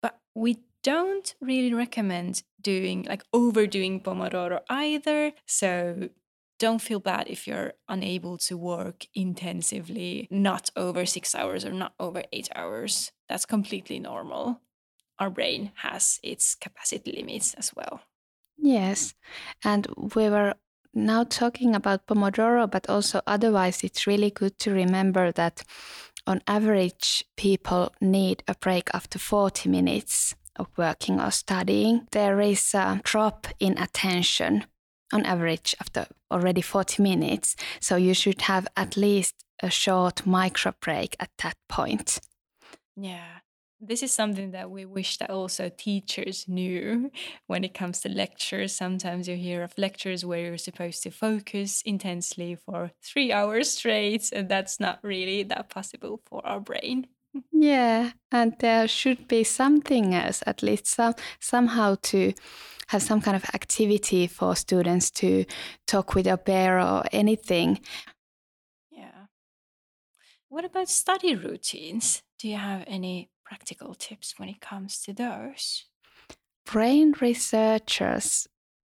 But 0.00 0.18
we 0.34 0.56
don't 0.88 1.34
really 1.42 1.74
recommend 1.74 2.42
doing 2.62 3.04
like 3.06 3.22
overdoing 3.34 4.00
Pomodoro 4.00 4.60
either. 4.70 5.32
So 5.44 6.08
don't 6.58 6.80
feel 6.80 6.98
bad 6.98 7.28
if 7.28 7.46
you're 7.46 7.74
unable 7.90 8.38
to 8.38 8.56
work 8.56 9.04
intensively, 9.14 10.28
not 10.30 10.70
over 10.76 11.04
six 11.04 11.34
hours 11.34 11.66
or 11.66 11.72
not 11.72 11.92
over 12.00 12.22
eight 12.32 12.48
hours. 12.54 13.12
That's 13.28 13.44
completely 13.44 13.98
normal. 13.98 14.62
Our 15.18 15.28
brain 15.28 15.72
has 15.74 16.20
its 16.22 16.54
capacity 16.54 17.12
limits 17.12 17.52
as 17.54 17.74
well. 17.76 18.00
Yes. 18.56 19.14
And 19.62 19.86
we 20.14 20.30
were 20.30 20.54
now 20.94 21.24
talking 21.24 21.74
about 21.74 22.06
Pomodoro, 22.06 22.66
but 22.70 22.88
also 22.88 23.20
otherwise, 23.26 23.84
it's 23.84 24.06
really 24.06 24.30
good 24.30 24.58
to 24.60 24.70
remember 24.72 25.32
that 25.32 25.62
on 26.26 26.40
average, 26.46 27.24
people 27.36 27.92
need 28.00 28.42
a 28.48 28.54
break 28.54 28.88
after 28.94 29.18
40 29.18 29.68
minutes 29.68 30.34
working 30.76 31.20
or 31.20 31.30
studying. 31.30 32.06
There 32.12 32.40
is 32.40 32.74
a 32.74 33.00
drop 33.04 33.46
in 33.60 33.78
attention 33.78 34.64
on 35.12 35.24
average 35.24 35.74
after 35.80 36.06
already 36.30 36.60
40 36.60 37.02
minutes. 37.02 37.56
So 37.80 37.96
you 37.96 38.14
should 38.14 38.42
have 38.42 38.68
at 38.76 38.96
least 38.96 39.34
a 39.62 39.70
short 39.70 40.26
micro 40.26 40.74
break 40.80 41.16
at 41.20 41.30
that 41.42 41.56
point. 41.68 42.20
Yeah. 42.96 43.40
This 43.80 44.02
is 44.02 44.12
something 44.12 44.50
that 44.50 44.72
we 44.72 44.84
wish 44.84 45.18
that 45.18 45.30
also 45.30 45.68
teachers 45.68 46.46
knew 46.48 47.12
when 47.46 47.62
it 47.62 47.74
comes 47.74 48.00
to 48.00 48.08
lectures. 48.08 48.72
Sometimes 48.74 49.28
you 49.28 49.36
hear 49.36 49.62
of 49.62 49.78
lectures 49.78 50.24
where 50.24 50.40
you're 50.40 50.58
supposed 50.58 51.04
to 51.04 51.12
focus 51.12 51.80
intensely 51.82 52.56
for 52.56 52.90
three 53.04 53.30
hours 53.30 53.70
straight, 53.70 54.32
and 54.32 54.48
that's 54.48 54.80
not 54.80 54.98
really 55.04 55.44
that 55.44 55.68
possible 55.68 56.20
for 56.26 56.44
our 56.44 56.58
brain. 56.58 57.06
Yeah, 57.52 58.12
and 58.32 58.54
there 58.58 58.88
should 58.88 59.28
be 59.28 59.44
something 59.44 60.14
else, 60.14 60.42
at 60.46 60.62
least 60.62 60.86
some 60.86 61.14
somehow 61.40 61.96
to 62.02 62.32
have 62.88 63.02
some 63.02 63.20
kind 63.20 63.36
of 63.36 63.44
activity 63.54 64.26
for 64.26 64.56
students 64.56 65.10
to 65.10 65.44
talk 65.86 66.14
with 66.14 66.26
a 66.26 66.38
peer 66.38 66.78
or 66.78 67.04
anything. 67.12 67.80
Yeah. 68.90 69.26
What 70.48 70.64
about 70.64 70.88
study 70.88 71.34
routines? 71.34 72.22
Do 72.38 72.48
you 72.48 72.56
have 72.56 72.84
any 72.86 73.28
practical 73.44 73.94
tips 73.94 74.34
when 74.38 74.48
it 74.48 74.60
comes 74.60 75.00
to 75.02 75.12
those? 75.12 75.84
Brain 76.64 77.14
researchers 77.20 78.48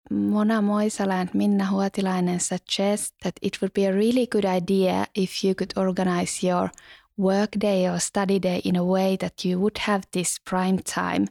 Mona 0.10 0.62
Moisala 0.62 1.22
and 1.22 1.34
Minna 1.34 1.66
Huotilainen 1.66 2.40
suggest 2.40 3.14
that 3.22 3.40
it 3.42 3.62
would 3.62 3.74
be 3.74 3.86
a 3.86 3.94
really 3.94 4.26
good 4.26 4.46
idea 4.46 5.08
if 5.16 5.44
you 5.44 5.56
could 5.56 5.74
organize 5.78 6.44
your 6.44 6.72
work 7.18 7.52
day 7.52 7.88
or 7.88 8.00
study 8.00 8.40
day 8.40 8.58
in 8.60 8.76
a 8.76 8.84
way 8.84 9.16
that 9.18 9.46
you 9.46 9.60
would 9.60 9.80
have 9.80 10.06
this 10.12 10.40
prime 10.40 10.80
time 10.80 11.28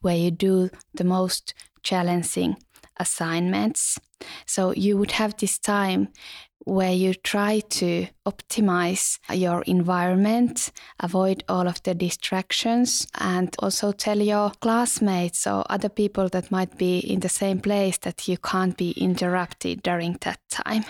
where 0.00 0.16
you 0.16 0.30
do 0.30 0.70
the 0.94 1.04
most 1.04 1.54
challenging 1.82 2.56
assignments. 2.98 3.98
So 4.46 4.72
you 4.72 4.98
would 4.98 5.12
have 5.12 5.36
this 5.36 5.58
time 5.58 6.08
where 6.64 6.92
you 6.92 7.14
try 7.14 7.60
to 7.60 8.06
optimize 8.26 9.18
your 9.32 9.62
environment, 9.62 10.70
avoid 11.00 11.42
all 11.48 11.66
of 11.66 11.82
the 11.82 11.94
distractions, 11.94 13.06
and 13.18 13.56
also 13.60 13.92
tell 13.92 14.20
your 14.20 14.52
classmates 14.60 15.46
or 15.46 15.64
other 15.70 15.88
people 15.88 16.28
that 16.28 16.50
might 16.50 16.76
be 16.76 16.98
in 16.98 17.20
the 17.20 17.28
same 17.28 17.60
place 17.60 17.96
that 17.98 18.28
you 18.28 18.36
can't 18.36 18.76
be 18.76 18.90
interrupted 18.92 19.82
during 19.82 20.18
that 20.20 20.38
time. 20.50 20.84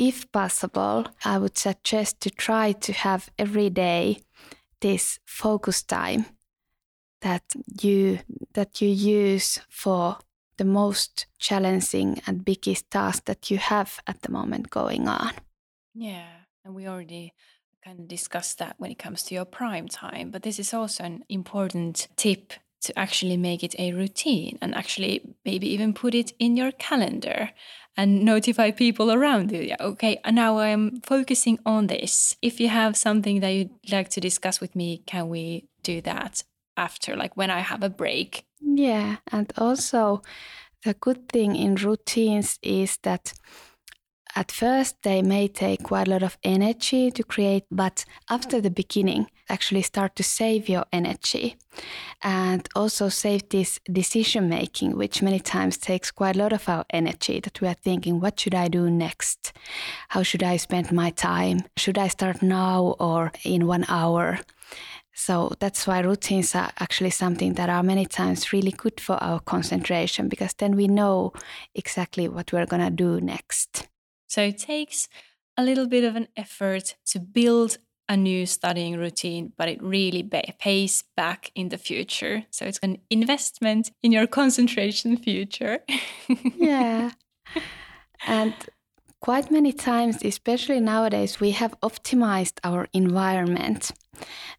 If 0.00 0.32
possible, 0.32 1.04
I 1.26 1.36
would 1.36 1.58
suggest 1.58 2.22
to 2.22 2.30
try 2.30 2.72
to 2.72 2.92
have 2.94 3.28
every 3.38 3.68
day 3.68 4.22
this 4.80 5.18
focus 5.26 5.82
time 5.82 6.24
that 7.20 7.42
you 7.82 8.20
that 8.54 8.80
you 8.80 8.88
use 8.88 9.60
for 9.68 10.16
the 10.56 10.64
most 10.64 11.26
challenging 11.38 12.22
and 12.26 12.46
biggest 12.46 12.90
task 12.90 13.26
that 13.26 13.50
you 13.50 13.58
have 13.58 14.00
at 14.06 14.22
the 14.22 14.32
moment 14.32 14.70
going 14.70 15.06
on. 15.06 15.32
Yeah, 15.94 16.30
and 16.64 16.74
we 16.74 16.88
already 16.88 17.34
kind 17.84 18.00
of 18.00 18.08
discussed 18.08 18.56
that 18.56 18.76
when 18.78 18.90
it 18.90 18.98
comes 18.98 19.22
to 19.24 19.34
your 19.34 19.44
prime 19.44 19.86
time, 19.86 20.30
but 20.30 20.42
this 20.42 20.58
is 20.58 20.72
also 20.72 21.04
an 21.04 21.24
important 21.28 22.08
tip 22.16 22.54
to 22.82 22.98
actually 22.98 23.36
make 23.36 23.62
it 23.62 23.74
a 23.78 23.92
routine 23.92 24.58
and 24.60 24.74
actually 24.74 25.34
maybe 25.44 25.68
even 25.68 25.92
put 25.92 26.14
it 26.14 26.32
in 26.38 26.56
your 26.56 26.72
calendar 26.72 27.50
and 27.96 28.24
notify 28.24 28.70
people 28.70 29.12
around 29.12 29.52
you. 29.52 29.62
Yeah, 29.62 29.76
okay, 29.80 30.20
now 30.30 30.58
I'm 30.58 31.00
focusing 31.02 31.58
on 31.66 31.88
this. 31.88 32.36
If 32.40 32.60
you 32.60 32.68
have 32.68 32.96
something 32.96 33.40
that 33.40 33.50
you'd 33.50 33.92
like 33.92 34.08
to 34.10 34.20
discuss 34.20 34.60
with 34.60 34.74
me, 34.74 35.02
can 35.06 35.28
we 35.28 35.68
do 35.82 36.00
that? 36.02 36.42
after, 36.80 37.16
like 37.16 37.36
when 37.36 37.50
I 37.50 37.60
have 37.60 37.82
a 37.82 37.90
break. 37.90 38.44
Yeah. 38.60 39.16
And 39.30 39.52
also, 39.56 40.22
the 40.84 40.94
good 40.94 41.28
thing 41.28 41.54
in 41.56 41.74
routines 41.74 42.58
is 42.62 42.98
that 43.02 43.32
at 44.36 44.52
first 44.52 45.02
they 45.02 45.22
may 45.22 45.48
take 45.48 45.82
quite 45.82 46.08
a 46.08 46.10
lot 46.10 46.22
of 46.22 46.38
energy 46.42 47.10
to 47.10 47.22
create, 47.22 47.64
but 47.70 48.04
after 48.28 48.60
the 48.60 48.70
beginning, 48.70 49.26
actually 49.48 49.82
start 49.82 50.14
to 50.16 50.22
save 50.22 50.68
your 50.68 50.84
energy 50.92 51.56
and 52.22 52.68
also 52.74 53.08
save 53.08 53.48
this 53.48 53.80
decision 53.90 54.48
making, 54.48 54.96
which 54.96 55.22
many 55.22 55.40
times 55.40 55.76
takes 55.76 56.10
quite 56.10 56.36
a 56.36 56.38
lot 56.38 56.52
of 56.52 56.68
our 56.68 56.84
energy 56.90 57.40
that 57.40 57.60
we 57.60 57.68
are 57.68 57.74
thinking, 57.74 58.20
what 58.20 58.38
should 58.38 58.54
I 58.54 58.68
do 58.68 58.90
next? 58.90 59.52
How 60.08 60.22
should 60.22 60.42
I 60.42 60.56
spend 60.56 60.92
my 60.92 61.10
time? 61.10 61.64
Should 61.76 61.98
I 61.98 62.08
start 62.08 62.42
now 62.42 62.96
or 62.98 63.32
in 63.44 63.66
one 63.66 63.84
hour? 63.88 64.38
So 65.12 65.52
that's 65.58 65.86
why 65.86 66.00
routines 66.00 66.54
are 66.54 66.70
actually 66.78 67.10
something 67.10 67.54
that 67.54 67.68
are 67.68 67.82
many 67.82 68.06
times 68.06 68.52
really 68.52 68.70
good 68.70 69.00
for 69.00 69.22
our 69.22 69.40
concentration 69.40 70.28
because 70.28 70.54
then 70.54 70.76
we 70.76 70.88
know 70.88 71.32
exactly 71.74 72.28
what 72.28 72.52
we're 72.52 72.64
going 72.66 72.82
to 72.82 72.90
do 72.90 73.20
next. 73.20 73.89
So 74.30 74.42
it 74.42 74.58
takes 74.58 75.08
a 75.56 75.64
little 75.64 75.88
bit 75.88 76.04
of 76.04 76.14
an 76.16 76.28
effort 76.36 76.94
to 77.06 77.18
build 77.18 77.78
a 78.08 78.16
new 78.16 78.46
studying 78.46 78.96
routine, 78.96 79.52
but 79.58 79.68
it 79.68 79.82
really 79.82 80.22
pays 80.58 81.04
back 81.16 81.50
in 81.54 81.68
the 81.68 81.78
future. 81.78 82.44
So 82.50 82.64
it's 82.64 82.78
an 82.82 82.98
investment 83.10 83.90
in 84.02 84.12
your 84.12 84.26
concentration 84.26 85.16
future. 85.16 85.80
yeah. 86.56 87.10
And 88.26 88.54
quite 89.20 89.50
many 89.50 89.72
times, 89.72 90.18
especially 90.24 90.80
nowadays, 90.80 91.40
we 91.40 91.50
have 91.52 91.78
optimized 91.80 92.58
our 92.64 92.88
environment, 92.92 93.90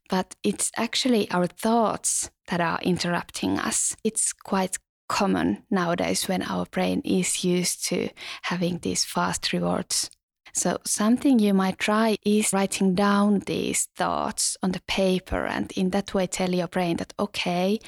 but 0.09 0.35
it's 0.43 0.71
actually 0.77 1.31
our 1.31 1.47
thoughts 1.47 2.29
that 2.47 2.61
are 2.61 2.79
interrupting 2.81 3.57
us. 3.57 3.95
It's 4.03 4.33
quite 4.33 4.77
common 5.11 5.61
nowadays 5.69 6.29
when 6.29 6.41
our 6.41 6.65
brain 6.65 7.01
is 7.03 7.43
used 7.43 7.85
to 7.85 8.07
having 8.43 8.79
these 8.79 9.03
fast 9.03 9.51
rewards. 9.51 10.09
So, 10.53 10.77
something 10.85 11.37
you 11.37 11.53
might 11.53 11.79
try 11.79 12.15
is 12.25 12.53
writing 12.53 12.95
down 12.95 13.39
these 13.39 13.89
thoughts 13.97 14.55
on 14.63 14.71
the 14.71 14.81
paper 14.87 15.45
and 15.45 15.69
in 15.73 15.89
that 15.89 16.13
way 16.13 16.27
tell 16.27 16.53
your 16.53 16.67
brain 16.67 16.97
that, 16.97 17.13
okay, 17.19 17.79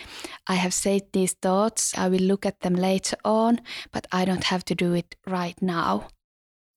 I 0.48 0.56
have 0.56 0.74
said 0.74 1.02
these 1.14 1.34
thoughts, 1.34 1.94
I 1.98 2.10
will 2.10 2.28
look 2.32 2.46
at 2.46 2.60
them 2.60 2.76
later 2.76 3.18
on, 3.24 3.62
but 3.94 4.06
I 4.12 4.26
don't 4.26 4.46
have 4.46 4.66
to 4.66 4.76
do 4.76 4.94
it 4.94 5.16
right 5.26 5.62
now. 5.62 6.08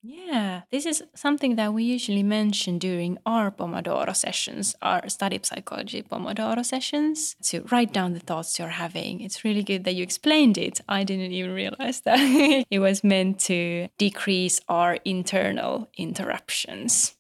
Yeah, 0.09 0.63
this 0.71 0.87
is 0.87 1.03
something 1.17 1.57
that 1.57 1.75
we 1.75 1.83
usually 1.83 2.23
mention 2.23 2.79
during 2.79 3.19
our 3.27 3.51
Pomodoro 3.51 4.15
sessions, 4.15 4.77
our 4.81 5.09
study 5.09 5.41
psychology 5.43 6.03
Pomodoro 6.03 6.65
sessions, 6.65 7.35
to 7.43 7.63
write 7.73 7.93
down 7.93 8.13
the 8.13 8.21
thoughts 8.21 8.57
you're 8.57 8.69
having. 8.69 9.21
It's 9.21 9.43
really 9.43 9.65
good 9.65 9.83
that 9.83 9.97
you 9.97 10.05
explained 10.05 10.59
it. 10.59 10.81
I 10.89 11.03
didn't 11.03 11.33
even 11.33 11.53
realize 11.53 12.03
that 12.03 12.19
it 12.71 12.79
was 12.79 13.03
meant 13.03 13.41
to 13.51 13.89
decrease 13.99 14.61
our 14.69 14.99
internal 15.05 15.89
interruptions. 15.99 17.17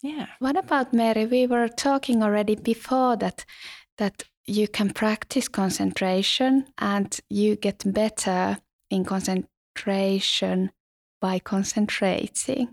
Yeah. 0.00 0.26
What 0.38 0.56
about 0.56 0.92
Mary? 0.92 1.26
We 1.26 1.48
were 1.48 1.68
talking 1.68 2.22
already 2.22 2.54
before 2.54 3.16
that 3.16 3.44
that 3.98 4.22
you 4.46 4.68
can 4.68 4.90
practice 4.90 5.48
concentration 5.48 6.66
and 6.78 7.18
you 7.28 7.56
get 7.56 7.82
better 7.84 8.58
in 8.90 9.04
concentration 9.04 10.70
by 11.22 11.38
concentrating. 11.38 12.68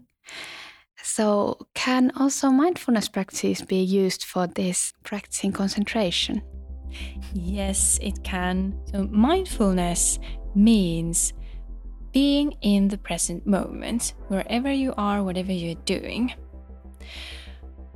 So, 1.01 1.57
can 1.75 2.11
also 2.17 2.49
mindfulness 2.49 3.07
practice 3.07 3.61
be 3.61 3.81
used 3.81 4.25
for 4.25 4.47
this 4.47 4.91
practicing 5.03 5.53
concentration? 5.53 6.41
Yes, 7.33 7.99
it 8.01 8.21
can. 8.23 8.77
So, 8.91 9.07
mindfulness 9.09 10.19
means 10.55 11.33
being 12.11 12.53
in 12.61 12.89
the 12.89 12.97
present 12.97 13.47
moment, 13.47 14.13
wherever 14.27 14.71
you 14.71 14.93
are, 14.97 15.23
whatever 15.23 15.53
you're 15.53 15.83
doing. 15.85 16.33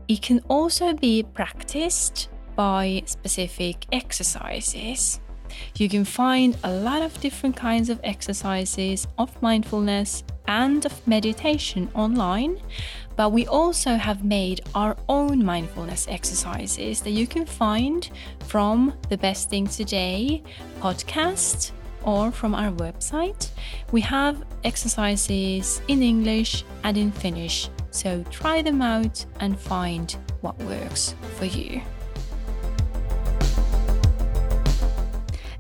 It 0.08 0.22
can 0.22 0.40
also 0.48 0.94
be 0.94 1.24
practiced 1.24 2.30
by 2.56 3.04
specific 3.06 3.86
exercises. 3.92 5.20
You 5.76 5.90
can 5.90 6.06
find 6.06 6.58
a 6.64 6.72
lot 6.72 7.02
of 7.02 7.20
different 7.20 7.56
kinds 7.56 7.90
of 7.90 8.00
exercises 8.04 9.08
of 9.18 9.42
mindfulness 9.42 10.24
and 10.48 10.86
of 10.86 11.08
meditation 11.08 11.90
online, 11.96 12.62
but 13.16 13.32
we 13.32 13.48
also 13.48 13.96
have 13.96 14.24
made 14.24 14.62
our 14.76 14.96
own 15.08 15.44
mindfulness 15.44 16.08
exercises 16.08 17.02
that 17.02 17.12
you 17.12 17.28
can 17.28 17.46
find 17.46 18.10
from 18.48 18.94
the 19.10 19.18
Best 19.18 19.50
Thing 19.50 19.68
Today 19.68 20.44
podcast 20.80 21.72
or 22.04 22.32
from 22.32 22.54
our 22.54 22.72
website. 22.72 23.50
We 23.92 24.02
have 24.02 24.44
exercises 24.64 25.82
in 25.88 26.02
English 26.02 26.64
and 26.84 26.98
in 26.98 27.12
Finnish, 27.12 27.70
so 27.92 28.24
try 28.30 28.62
them 28.62 28.82
out 28.82 29.26
and 29.40 29.60
find 29.60 30.16
what 30.42 30.58
works 30.64 31.16
for 31.38 31.46
you. 31.46 31.82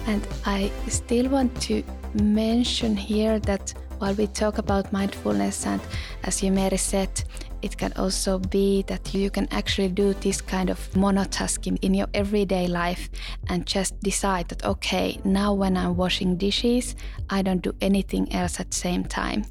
And 0.08 0.28
I 0.46 0.72
still 0.88 1.30
want 1.30 1.60
to 1.64 1.84
mention 2.14 2.96
here 2.96 3.40
that 3.40 3.74
while 4.00 4.14
we 4.16 4.28
talk 4.28 4.58
about 4.58 4.92
mindfulness, 4.92 5.66
and 5.66 5.82
as 6.24 6.44
you 6.44 6.52
Mary 6.52 6.78
said, 6.78 7.24
it 7.62 7.78
can 7.78 7.94
also 7.94 8.40
be 8.40 8.84
that 8.88 9.14
you 9.14 9.30
can 9.30 9.48
actually 9.52 9.88
do 9.88 10.14
this 10.16 10.42
kind 10.42 10.70
of 10.70 10.78
monotasking 10.92 11.78
in 11.82 11.94
your 11.94 12.08
everyday 12.14 12.68
life 12.68 13.10
and 13.48 13.66
just 13.66 13.98
decide 14.02 14.50
that, 14.50 14.66
okay, 14.66 15.18
now 15.24 15.54
when 15.54 15.78
I'm 15.78 15.96
washing 15.96 16.36
dishes, 16.36 16.96
I 17.30 17.42
don't 17.42 17.62
do 17.62 17.74
anything 17.80 18.34
else 18.34 18.60
at 18.60 18.72
the 18.72 18.76
same 18.76 19.06
time. 19.06 19.46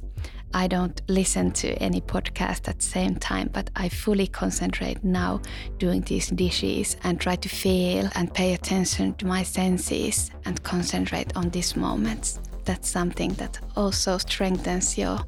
I 0.54 0.66
don't 0.66 1.00
listen 1.08 1.50
to 1.52 1.68
any 1.82 2.00
podcast 2.00 2.68
at 2.68 2.78
the 2.78 2.84
same 2.84 3.16
time, 3.16 3.50
but 3.52 3.70
I 3.76 3.88
fully 3.88 4.26
concentrate 4.26 5.02
now 5.02 5.40
doing 5.78 6.02
these 6.02 6.28
dishes 6.28 6.96
and 7.04 7.20
try 7.20 7.36
to 7.36 7.48
feel 7.48 8.08
and 8.14 8.32
pay 8.32 8.54
attention 8.54 9.14
to 9.14 9.26
my 9.26 9.42
senses 9.42 10.30
and 10.44 10.62
concentrate 10.62 11.36
on 11.36 11.50
these 11.50 11.76
moments 11.76 12.40
that's 12.64 12.88
something 12.88 13.32
that 13.34 13.58
also 13.76 14.18
strengthens 14.18 14.96
your 14.98 15.18
uh, 15.18 15.24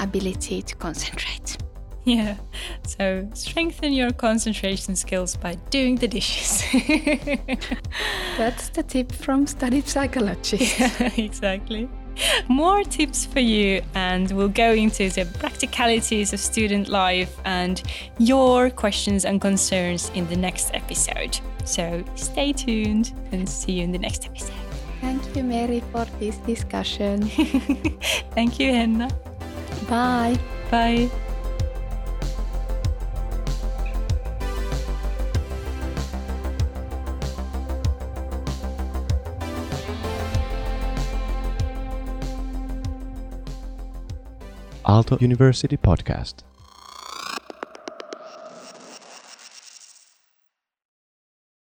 ability 0.00 0.62
to 0.62 0.76
concentrate. 0.76 1.56
Yeah, 2.06 2.36
so 2.86 3.26
strengthen 3.32 3.94
your 3.94 4.10
concentration 4.12 4.94
skills 4.94 5.38
by 5.38 5.54
doing 5.70 5.96
the 5.96 6.06
dishes. 6.06 6.62
That's 8.36 8.68
the 8.68 8.82
tip 8.82 9.10
from 9.10 9.46
study 9.46 9.80
psychology. 9.80 10.58
Yeah, 10.78 11.10
exactly. 11.16 11.88
More 12.48 12.82
tips 12.84 13.24
for 13.24 13.40
you, 13.40 13.82
and 13.94 14.30
we'll 14.30 14.48
go 14.48 14.72
into 14.72 15.08
the 15.10 15.26
practicalities 15.38 16.32
of 16.32 16.40
student 16.40 16.88
life 16.88 17.36
and 17.44 17.82
your 18.18 18.70
questions 18.70 19.24
and 19.24 19.40
concerns 19.40 20.10
in 20.14 20.26
the 20.28 20.36
next 20.36 20.74
episode. 20.74 21.38
So 21.64 22.04
stay 22.14 22.52
tuned 22.52 23.12
and 23.32 23.48
see 23.48 23.72
you 23.72 23.84
in 23.84 23.92
the 23.92 23.98
next 23.98 24.26
episode. 24.26 24.54
Thank 25.00 25.36
you, 25.36 25.44
Mary, 25.44 25.82
for 25.92 26.06
this 26.18 26.36
discussion. 26.38 27.22
Thank 28.34 28.58
you, 28.58 28.72
Henna. 28.72 29.10
Bye. 29.88 30.38
Bye. 30.70 31.10
Aalto 44.86 45.16
University 45.18 45.78
Podcast. 45.78 46.53